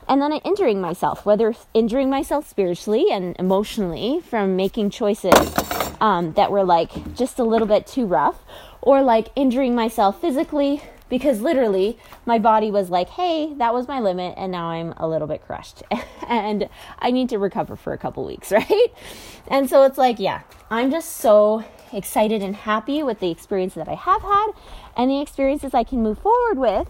And 0.09 0.22
then 0.22 0.33
injuring 0.33 0.81
myself, 0.81 1.27
whether 1.27 1.55
injuring 1.75 2.09
myself 2.09 2.48
spiritually 2.48 3.07
and 3.11 3.35
emotionally 3.38 4.20
from 4.20 4.55
making 4.55 4.90
choices 4.90 5.55
um, 6.01 6.33
that 6.35 6.51
were 6.51 6.64
like 6.64 7.14
just 7.14 7.38
a 7.38 7.44
little 7.44 7.66
bit 7.66 7.87
too 7.87 8.07
rough, 8.07 8.44
or 8.81 9.03
like 9.03 9.29
injuring 9.35 9.75
myself 9.75 10.20
physically 10.20 10.83
because 11.12 11.42
literally 11.42 11.98
my 12.25 12.38
body 12.38 12.70
was 12.70 12.88
like, 12.88 13.11
hey, 13.11 13.53
that 13.59 13.75
was 13.75 13.87
my 13.87 14.01
limit, 14.01 14.33
and 14.38 14.51
now 14.51 14.70
I'm 14.70 14.94
a 14.96 15.07
little 15.07 15.29
bit 15.29 15.42
crushed 15.42 15.83
and 16.27 16.70
I 17.01 17.11
need 17.11 17.29
to 17.29 17.38
recover 17.38 17.77
for 17.77 17.92
a 17.92 17.98
couple 17.98 18.25
weeks, 18.25 18.51
right? 18.53 18.87
And 19.46 19.68
so 19.68 19.83
it's 19.83 19.98
like, 19.98 20.18
yeah, 20.18 20.40
I'm 20.70 20.90
just 20.90 21.18
so 21.18 21.64
excited 21.92 22.42
and 22.42 22.57
happy 22.57 23.03
with 23.03 23.20
the 23.20 23.31
experience 23.31 23.75
that 23.75 23.88
I 23.88 23.94
have 23.94 24.22
had 24.22 24.53
and 24.96 25.11
the 25.11 25.20
experiences 25.20 25.75
I 25.75 25.85
can 25.85 26.03
move 26.03 26.18
forward 26.18 26.57
with. 26.57 26.88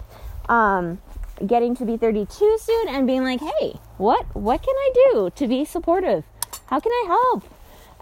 Um, 0.48 1.02
getting 1.44 1.74
to 1.74 1.84
be 1.84 1.96
32 1.96 2.58
soon 2.60 2.88
and 2.90 3.08
being 3.08 3.24
like, 3.24 3.40
hey, 3.40 3.80
what 3.98 4.24
what 4.36 4.62
can 4.62 4.76
I 4.76 4.90
do 5.10 5.30
to 5.34 5.48
be 5.48 5.64
supportive? 5.64 6.22
How 6.66 6.78
can 6.78 6.92
I 6.92 7.04
help? 7.08 7.42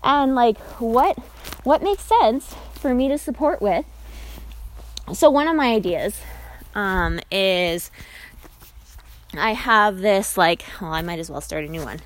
And 0.03 0.35
like 0.35 0.59
what 0.79 1.19
what 1.65 1.83
makes 1.83 2.03
sense 2.03 2.55
for 2.75 2.93
me 2.93 3.09
to 3.09 3.17
support 3.17 3.63
with 3.63 3.87
so 5.15 5.31
one 5.31 5.49
of 5.49 5.57
my 5.57 5.75
ideas 5.75 6.21
um, 6.75 7.21
is 7.31 7.91
I 9.37 9.53
have 9.53 9.99
this 9.99 10.37
like, 10.37 10.65
well, 10.81 10.93
I 10.93 11.03
might 11.03 11.21
as 11.21 11.31
well 11.31 11.41
start 11.41 11.65
a 11.65 11.69
new 11.69 11.85
one. 11.85 12.01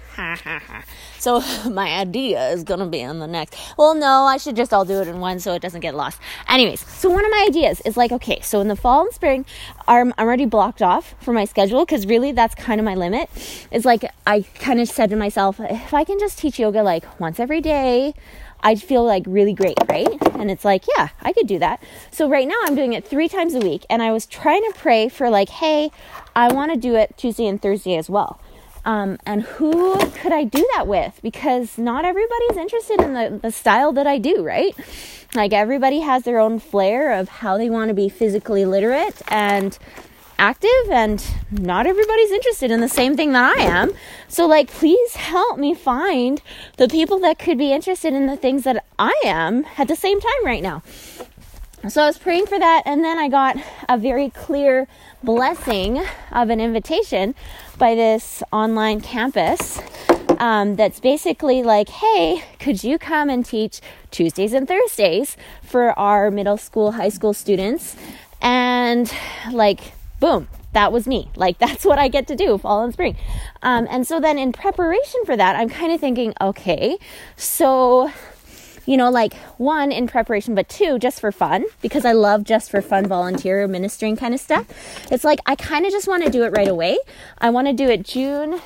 so 1.19 1.41
my 1.71 1.89
idea 1.89 2.51
is 2.51 2.65
gonna 2.65 2.87
be 2.87 3.03
on 3.03 3.19
the 3.19 3.27
next. 3.27 3.57
Well, 3.79 3.95
no, 3.95 4.25
I 4.25 4.37
should 4.37 4.57
just 4.57 4.75
all 4.75 4.85
do 4.85 5.01
it 5.01 5.09
in 5.09 5.21
one 5.21 5.41
so 5.41 5.55
it 5.55 5.63
doesn't 5.63 5.81
get 5.81 5.95
lost. 5.95 6.21
Anyways, 6.49 6.81
so 6.81 7.09
one 7.09 7.25
of 7.25 7.31
my 7.31 7.47
ideas 7.49 7.81
is 7.87 7.97
like, 7.97 8.13
okay, 8.13 8.41
so 8.43 8.61
in 8.61 8.69
the 8.69 8.77
fall 8.77 9.07
and 9.07 9.15
spring, 9.15 9.47
I'm, 9.89 10.13
I'm 10.19 10.27
already 10.27 10.45
blocked 10.45 10.83
off 10.83 11.15
for 11.21 11.33
my 11.33 11.47
schedule 11.47 11.85
because 11.87 12.07
really 12.07 12.33
that's 12.33 12.55
kind 12.55 12.79
of 12.79 12.85
my 12.85 12.95
limit. 12.95 13.31
Is 13.71 13.87
like 13.87 14.05
I 14.27 14.43
kind 14.57 14.79
of 14.81 14.89
said 14.89 15.09
to 15.11 15.17
myself, 15.17 15.59
if 15.61 15.95
I 15.95 16.05
can 16.05 16.19
just 16.19 16.39
teach 16.39 16.59
yoga 16.59 16.83
like 16.83 17.19
once 17.19 17.41
every 17.41 17.63
day, 17.63 18.15
I'd 18.65 18.83
feel 18.83 19.05
like 19.05 19.23
really 19.27 19.53
great, 19.53 19.77
right? 19.89 20.09
And 20.35 20.51
it's 20.51 20.65
like, 20.65 20.85
yeah, 20.97 21.11
I 21.21 21.33
could 21.33 21.47
do 21.47 21.59
that. 21.61 21.83
So 22.11 22.29
right 22.29 22.49
now 22.49 22.59
I'm 22.65 22.75
doing 22.75 22.95
it 22.95 23.07
three 23.07 23.29
times 23.29 23.55
a 23.55 23.61
week, 23.61 23.85
and 23.89 24.03
I 24.03 24.11
was 24.11 24.27
trying 24.27 24.63
to 24.63 24.77
pray 24.77 25.09
for 25.09 25.31
like, 25.31 25.51
hey, 25.51 25.91
I 26.35 26.53
want 26.53 26.73
to 26.73 26.79
do 26.79 26.97
it 26.97 27.17
Tuesday 27.17 27.47
and 27.47 27.61
Thursday 27.61 27.97
as 27.97 28.11
well. 28.11 28.41
Um, 28.87 29.19
and 29.25 29.43
who 29.43 29.97
could 30.11 30.33
I 30.33 30.45
do 30.45 30.67
that 30.75 30.87
with? 30.87 31.21
Because 31.23 31.79
not 31.79 32.05
everybody's 32.05 32.57
interested 32.57 33.01
in 33.01 33.15
the, 33.15 33.39
the 33.43 33.51
style 33.51 33.93
that 33.93 34.07
I 34.07 34.19
do, 34.19 34.43
right? 34.43 34.75
Like 35.35 35.53
everybody 35.53 36.01
has 36.01 36.25
their 36.25 36.39
own 36.39 36.59
flair 36.59 37.13
of 37.13 37.29
how 37.29 37.57
they 37.57 37.71
want 37.71 37.89
to 37.89 37.95
be 37.95 38.09
physically 38.09 38.65
literate 38.65 39.21
and 39.29 39.79
active 40.45 40.91
and 40.91 41.25
not 41.51 41.87
everybody's 41.87 42.31
interested 42.31 42.71
in 42.71 42.83
the 42.83 42.89
same 42.89 43.17
thing 43.17 43.33
that 43.33 43.57
I 43.57 43.63
am. 43.63 43.93
So 44.29 44.47
like 44.47 44.69
please 44.69 45.17
help 45.17 45.59
me 45.59 45.75
find 45.75 46.43
the 46.77 46.87
people 46.87 47.19
that 47.21 47.39
could 47.39 47.57
be 47.57 47.73
interested 47.73 48.13
in 48.13 48.27
the 48.27 48.37
things 48.37 48.65
that 48.65 48.85
I 48.99 49.15
am 49.25 49.65
at 49.79 49.89
the 49.89 49.97
same 49.97 50.21
time 50.21 50.45
right 50.45 50.63
now. 50.63 50.83
So 51.89 52.03
I 52.03 52.07
was 52.07 52.19
praying 52.19 52.47
for 52.47 52.59
that 52.59 52.83
and 52.85 53.03
then 53.03 53.17
I 53.17 53.31
got 53.31 53.57
a 53.89 53.97
very 53.97 54.29
clear 54.29 54.87
blessing 55.23 56.03
of 56.31 56.51
an 56.51 56.61
invitation 56.61 57.35
by 57.79 57.95
this 57.95 58.43
online 58.53 59.01
campus 59.01 59.81
um, 60.39 60.77
that's 60.77 61.01
basically 61.01 61.63
like, 61.63 61.89
hey, 61.89 62.43
could 62.59 62.85
you 62.85 62.99
come 62.99 63.31
and 63.31 63.47
teach 63.47 63.81
Tuesdays 64.11 64.53
and 64.53 64.69
Thursdays 64.69 65.39
for 65.63 65.99
our 65.99 66.31
middle 66.31 66.59
school, 66.59 66.93
high 66.93 67.09
school 67.09 67.33
students? 67.33 67.97
And 68.43 69.11
like 69.51 69.81
boom, 70.21 70.49
that 70.73 70.93
was 70.93 71.07
me. 71.07 71.31
Like 71.37 71.59
that's 71.65 71.85
what 71.85 71.99
I 71.99 72.09
get 72.09 72.27
to 72.29 72.37
do 72.37 72.59
fall 72.59 72.83
and 72.83 72.93
spring. 72.93 73.17
Um, 73.63 73.87
and 73.91 74.07
so 74.07 74.21
then 74.21 74.39
in 74.39 74.53
preparation 74.53 75.25
for 75.25 75.37
that, 75.37 75.57
I'm 75.57 75.69
kind 75.69 75.93
of 75.93 76.01
thinking, 76.01 76.35
okay, 76.41 76.99
so 77.37 78.11
you 78.87 78.97
know, 78.97 79.11
like 79.11 79.35
one 79.59 79.91
in 79.91 80.07
preparation, 80.07 80.55
but 80.55 80.69
two 80.69 80.99
just 80.99 81.21
for 81.21 81.33
fun 81.33 81.65
because 81.81 82.05
I 82.05 82.13
love 82.13 82.45
just 82.45 82.71
for 82.71 82.83
fun 82.83 83.07
volunteer 83.07 83.67
ministering 83.67 84.17
kind 84.17 84.35
of 84.35 84.41
stuff. 84.41 84.67
It's 85.11 85.25
like 85.25 85.39
I 85.47 85.57
kind 85.57 85.87
of 85.87 85.93
just 85.93 86.07
want 86.07 86.25
to 86.25 86.31
do 86.31 86.45
it 86.45 86.51
right 86.51 86.69
away. 86.69 86.99
I 87.39 87.51
want 87.51 87.67
to 87.69 87.73
do 87.73 87.89
it 87.89 88.03
June, 88.03 88.61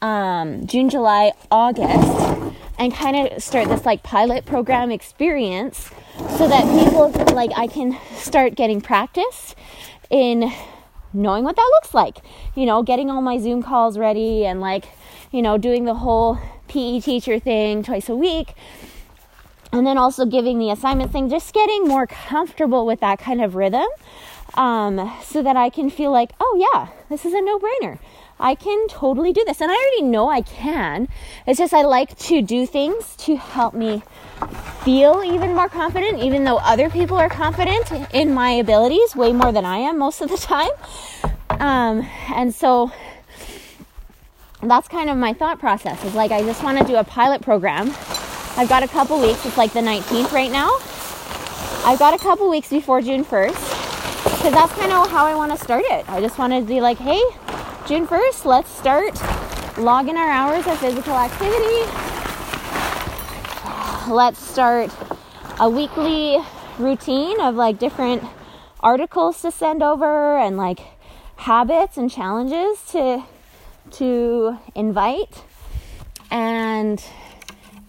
um, 0.00 0.66
June, 0.66 0.88
July, 0.88 1.32
August, 1.50 2.54
and 2.78 2.94
kind 2.94 3.30
of 3.30 3.42
start 3.42 3.68
this 3.68 3.84
like 3.84 4.02
pilot 4.02 4.46
program 4.46 4.90
experience 4.90 5.90
so 6.36 6.48
that 6.48 6.64
people 6.80 7.10
like 7.34 7.50
I 7.56 7.66
can 7.66 7.98
start 8.14 8.54
getting 8.54 8.80
practice 8.80 9.54
in 10.10 10.52
knowing 11.12 11.44
what 11.44 11.56
that 11.56 11.70
looks 11.74 11.94
like. 11.94 12.18
You 12.54 12.66
know, 12.66 12.82
getting 12.82 13.10
all 13.10 13.22
my 13.22 13.38
Zoom 13.38 13.62
calls 13.62 13.98
ready 13.98 14.44
and 14.44 14.60
like, 14.60 14.86
you 15.30 15.42
know, 15.42 15.58
doing 15.58 15.84
the 15.84 15.94
whole 15.94 16.38
PE 16.68 17.00
teacher 17.00 17.38
thing 17.38 17.82
twice 17.82 18.08
a 18.08 18.16
week. 18.16 18.54
And 19.72 19.86
then 19.86 19.98
also 19.98 20.24
giving 20.24 20.58
the 20.58 20.70
assignment 20.70 21.12
thing, 21.12 21.28
just 21.28 21.52
getting 21.52 21.84
more 21.84 22.06
comfortable 22.06 22.86
with 22.86 23.00
that 23.00 23.18
kind 23.18 23.42
of 23.42 23.54
rhythm 23.54 23.86
um, 24.54 25.12
so 25.22 25.42
that 25.42 25.56
I 25.56 25.68
can 25.68 25.90
feel 25.90 26.10
like, 26.10 26.32
oh, 26.40 26.68
yeah, 26.72 26.88
this 27.10 27.26
is 27.26 27.34
a 27.34 27.40
no 27.40 27.58
brainer. 27.58 27.98
I 28.40 28.54
can 28.54 28.88
totally 28.88 29.32
do 29.32 29.44
this. 29.44 29.60
And 29.60 29.70
I 29.70 29.74
already 29.74 30.02
know 30.02 30.28
I 30.28 30.42
can. 30.42 31.08
It's 31.46 31.58
just 31.58 31.72
I 31.72 31.82
like 31.82 32.16
to 32.18 32.42
do 32.42 32.66
things 32.66 33.16
to 33.16 33.36
help 33.36 33.74
me 33.74 34.02
feel 34.84 35.22
even 35.24 35.54
more 35.54 35.68
confident, 35.68 36.20
even 36.20 36.44
though 36.44 36.58
other 36.58 36.88
people 36.90 37.16
are 37.16 37.28
confident 37.28 37.90
in 38.12 38.32
my 38.32 38.50
abilities 38.50 39.16
way 39.16 39.32
more 39.32 39.52
than 39.52 39.64
I 39.64 39.78
am 39.78 39.98
most 39.98 40.20
of 40.20 40.30
the 40.30 40.36
time. 40.36 40.70
Um, 41.60 42.08
and 42.32 42.54
so 42.54 42.92
that's 44.62 44.88
kind 44.88 45.10
of 45.10 45.16
my 45.16 45.32
thought 45.32 45.58
process 45.58 46.04
is 46.04 46.14
like 46.14 46.30
I 46.30 46.42
just 46.42 46.62
want 46.62 46.78
to 46.78 46.84
do 46.84 46.96
a 46.96 47.04
pilot 47.04 47.42
program. 47.42 47.88
I've 48.56 48.68
got 48.68 48.82
a 48.82 48.88
couple 48.88 49.20
weeks, 49.20 49.46
it's 49.46 49.56
like 49.56 49.72
the 49.72 49.80
19th 49.80 50.32
right 50.32 50.50
now. 50.50 50.70
I've 51.84 51.98
got 51.98 52.12
a 52.12 52.18
couple 52.18 52.50
weeks 52.50 52.68
before 52.70 53.00
June 53.00 53.24
1st 53.24 53.78
because 54.24 54.52
that's 54.52 54.72
kind 54.72 54.92
of 54.92 55.10
how 55.10 55.26
I 55.26 55.34
want 55.34 55.52
to 55.52 55.58
start 55.58 55.84
it. 55.86 56.08
I 56.08 56.20
just 56.20 56.38
want 56.38 56.52
to 56.52 56.60
be 56.62 56.80
like, 56.80 56.98
hey, 56.98 57.22
June 57.88 58.06
1st, 58.06 58.44
let's 58.44 58.70
start 58.70 59.18
logging 59.78 60.18
our 60.18 60.28
hours 60.28 60.66
of 60.66 60.76
physical 60.76 61.14
activity. 61.14 61.90
Let's 64.12 64.38
start 64.38 64.90
a 65.58 65.70
weekly 65.70 66.36
routine 66.78 67.40
of 67.40 67.54
like 67.54 67.78
different 67.78 68.22
articles 68.80 69.40
to 69.40 69.50
send 69.50 69.82
over 69.82 70.36
and 70.36 70.58
like 70.58 70.80
habits 71.36 71.96
and 71.96 72.10
challenges 72.10 72.78
to 72.90 73.24
to 73.92 74.58
invite 74.74 75.42
and 76.30 77.02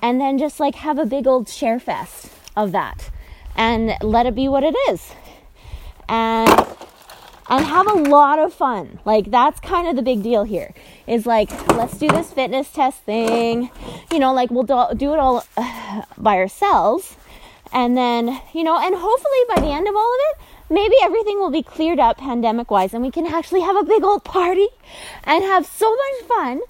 and 0.01 0.21
then 0.21 0.37
just 0.37 0.61
like 0.61 0.75
have 0.75 0.97
a 0.97 1.05
big 1.05 1.27
old 1.27 1.49
share 1.49 1.77
fest 1.77 2.31
of 2.55 2.71
that 2.71 3.09
and 3.57 3.91
let 4.01 4.25
it 4.25 4.33
be 4.33 4.47
what 4.47 4.63
it 4.63 4.75
is 4.87 5.11
and 6.07 6.47
and 7.49 7.65
have 7.65 7.87
a 7.87 7.93
lot 7.93 8.39
of 8.39 8.53
fun 8.53 8.99
like 9.05 9.31
that's 9.31 9.59
kind 9.59 9.87
of 9.87 9.95
the 9.95 10.01
big 10.01 10.23
deal 10.23 10.43
here 10.43 10.73
is 11.07 11.25
like 11.25 11.49
let's 11.69 11.97
do 11.97 12.07
this 12.07 12.31
fitness 12.31 12.71
test 12.71 13.01
thing 13.03 13.69
you 14.11 14.19
know 14.19 14.33
like 14.33 14.49
we'll 14.51 14.63
do, 14.63 14.85
do 14.95 15.13
it 15.13 15.19
all 15.19 15.43
uh, 15.57 16.01
by 16.17 16.35
ourselves 16.35 17.15
and 17.73 17.97
then 17.97 18.39
you 18.53 18.63
know 18.63 18.77
and 18.77 18.95
hopefully 18.95 19.39
by 19.53 19.61
the 19.61 19.67
end 19.67 19.87
of 19.87 19.95
all 19.95 20.13
of 20.13 20.19
it 20.31 20.41
maybe 20.69 20.95
everything 21.01 21.39
will 21.39 21.49
be 21.49 21.63
cleared 21.63 21.99
up 21.99 22.17
pandemic 22.17 22.69
wise 22.69 22.93
and 22.93 23.03
we 23.03 23.11
can 23.11 23.25
actually 23.25 23.61
have 23.61 23.75
a 23.75 23.83
big 23.83 24.03
old 24.03 24.23
party 24.23 24.67
and 25.23 25.43
have 25.43 25.65
so 25.65 25.95
much 25.95 26.27
fun. 26.27 26.61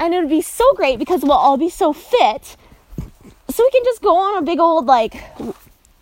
And 0.00 0.12
it 0.12 0.20
would 0.20 0.28
be 0.28 0.42
so 0.42 0.72
great 0.74 0.98
because 0.98 1.22
we'll 1.22 1.32
all 1.32 1.56
be 1.56 1.70
so 1.70 1.92
fit. 1.92 2.56
So 3.48 3.62
we 3.62 3.70
can 3.70 3.84
just 3.84 4.02
go 4.02 4.16
on 4.16 4.38
a 4.38 4.42
big 4.42 4.58
old 4.58 4.86
like 4.86 5.22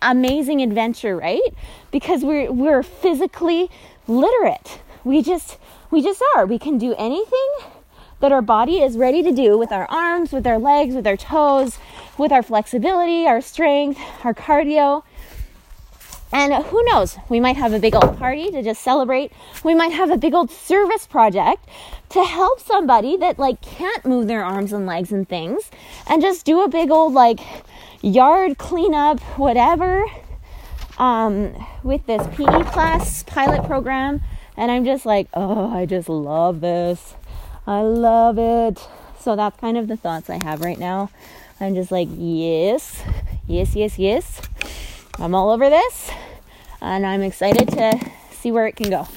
amazing 0.01 0.61
adventure, 0.61 1.15
right? 1.15 1.41
Because 1.91 2.23
we're 2.23 2.51
we're 2.51 2.81
physically 2.81 3.69
literate. 4.07 4.79
We 5.03 5.21
just 5.21 5.57
we 5.91 6.01
just 6.01 6.21
are. 6.35 6.45
We 6.45 6.59
can 6.59 6.77
do 6.77 6.95
anything 6.97 7.49
that 8.19 8.31
our 8.31 8.41
body 8.41 8.81
is 8.81 8.97
ready 8.97 9.21
to 9.21 9.31
do 9.31 9.57
with 9.57 9.71
our 9.71 9.85
arms, 9.89 10.31
with 10.31 10.47
our 10.47 10.57
legs, 10.57 10.95
with 10.95 11.05
our 11.05 11.17
toes, 11.17 11.77
with 12.17 12.31
our 12.31 12.41
flexibility, 12.41 13.27
our 13.27 13.41
strength, 13.41 13.99
our 14.23 14.33
cardio. 14.33 15.03
And 16.31 16.65
who 16.65 16.83
knows, 16.85 17.17
we 17.29 17.39
might 17.39 17.57
have 17.57 17.73
a 17.73 17.79
big 17.79 17.93
old 17.93 18.17
party 18.17 18.49
to 18.49 18.63
just 18.63 18.81
celebrate. 18.81 19.31
We 19.63 19.75
might 19.75 19.91
have 19.91 20.09
a 20.09 20.17
big 20.17 20.33
old 20.33 20.49
service 20.49 21.05
project 21.05 21.67
to 22.09 22.23
help 22.23 22.59
somebody 22.59 23.17
that 23.17 23.37
like 23.37 23.61
can't 23.61 24.03
move 24.03 24.27
their 24.27 24.43
arms 24.43 24.73
and 24.73 24.87
legs 24.87 25.11
and 25.11 25.29
things 25.29 25.69
and 26.07 26.21
just 26.21 26.45
do 26.45 26.63
a 26.63 26.67
big 26.69 26.89
old 26.89 27.13
like 27.13 27.39
yard 28.01 28.57
cleanup, 28.57 29.19
whatever, 29.37 30.05
um, 30.97 31.53
with 31.83 32.05
this 32.05 32.25
PE 32.35 32.63
class 32.71 33.23
pilot 33.23 33.65
program. 33.65 34.21
And 34.55 34.71
I'm 34.71 34.85
just 34.85 35.05
like, 35.05 35.27
oh, 35.33 35.71
I 35.71 35.85
just 35.85 36.09
love 36.09 36.61
this. 36.61 37.15
I 37.65 37.81
love 37.81 38.37
it. 38.37 38.87
So 39.19 39.35
that's 39.35 39.59
kind 39.59 39.77
of 39.77 39.87
the 39.87 39.97
thoughts 39.97 40.29
I 40.29 40.43
have 40.43 40.61
right 40.61 40.77
now. 40.77 41.09
I'm 41.59 41.75
just 41.75 41.91
like, 41.91 42.09
yes, 42.11 43.01
yes, 43.47 43.75
yes, 43.75 43.97
yes. 43.97 44.41
I'm 45.17 45.33
all 45.33 45.49
over 45.49 45.69
this 45.69 46.11
and 46.81 47.05
I'm 47.05 47.21
excited 47.21 47.69
to 47.69 47.99
see 48.31 48.51
where 48.51 48.67
it 48.67 48.75
can 48.75 48.89
go. 48.89 49.07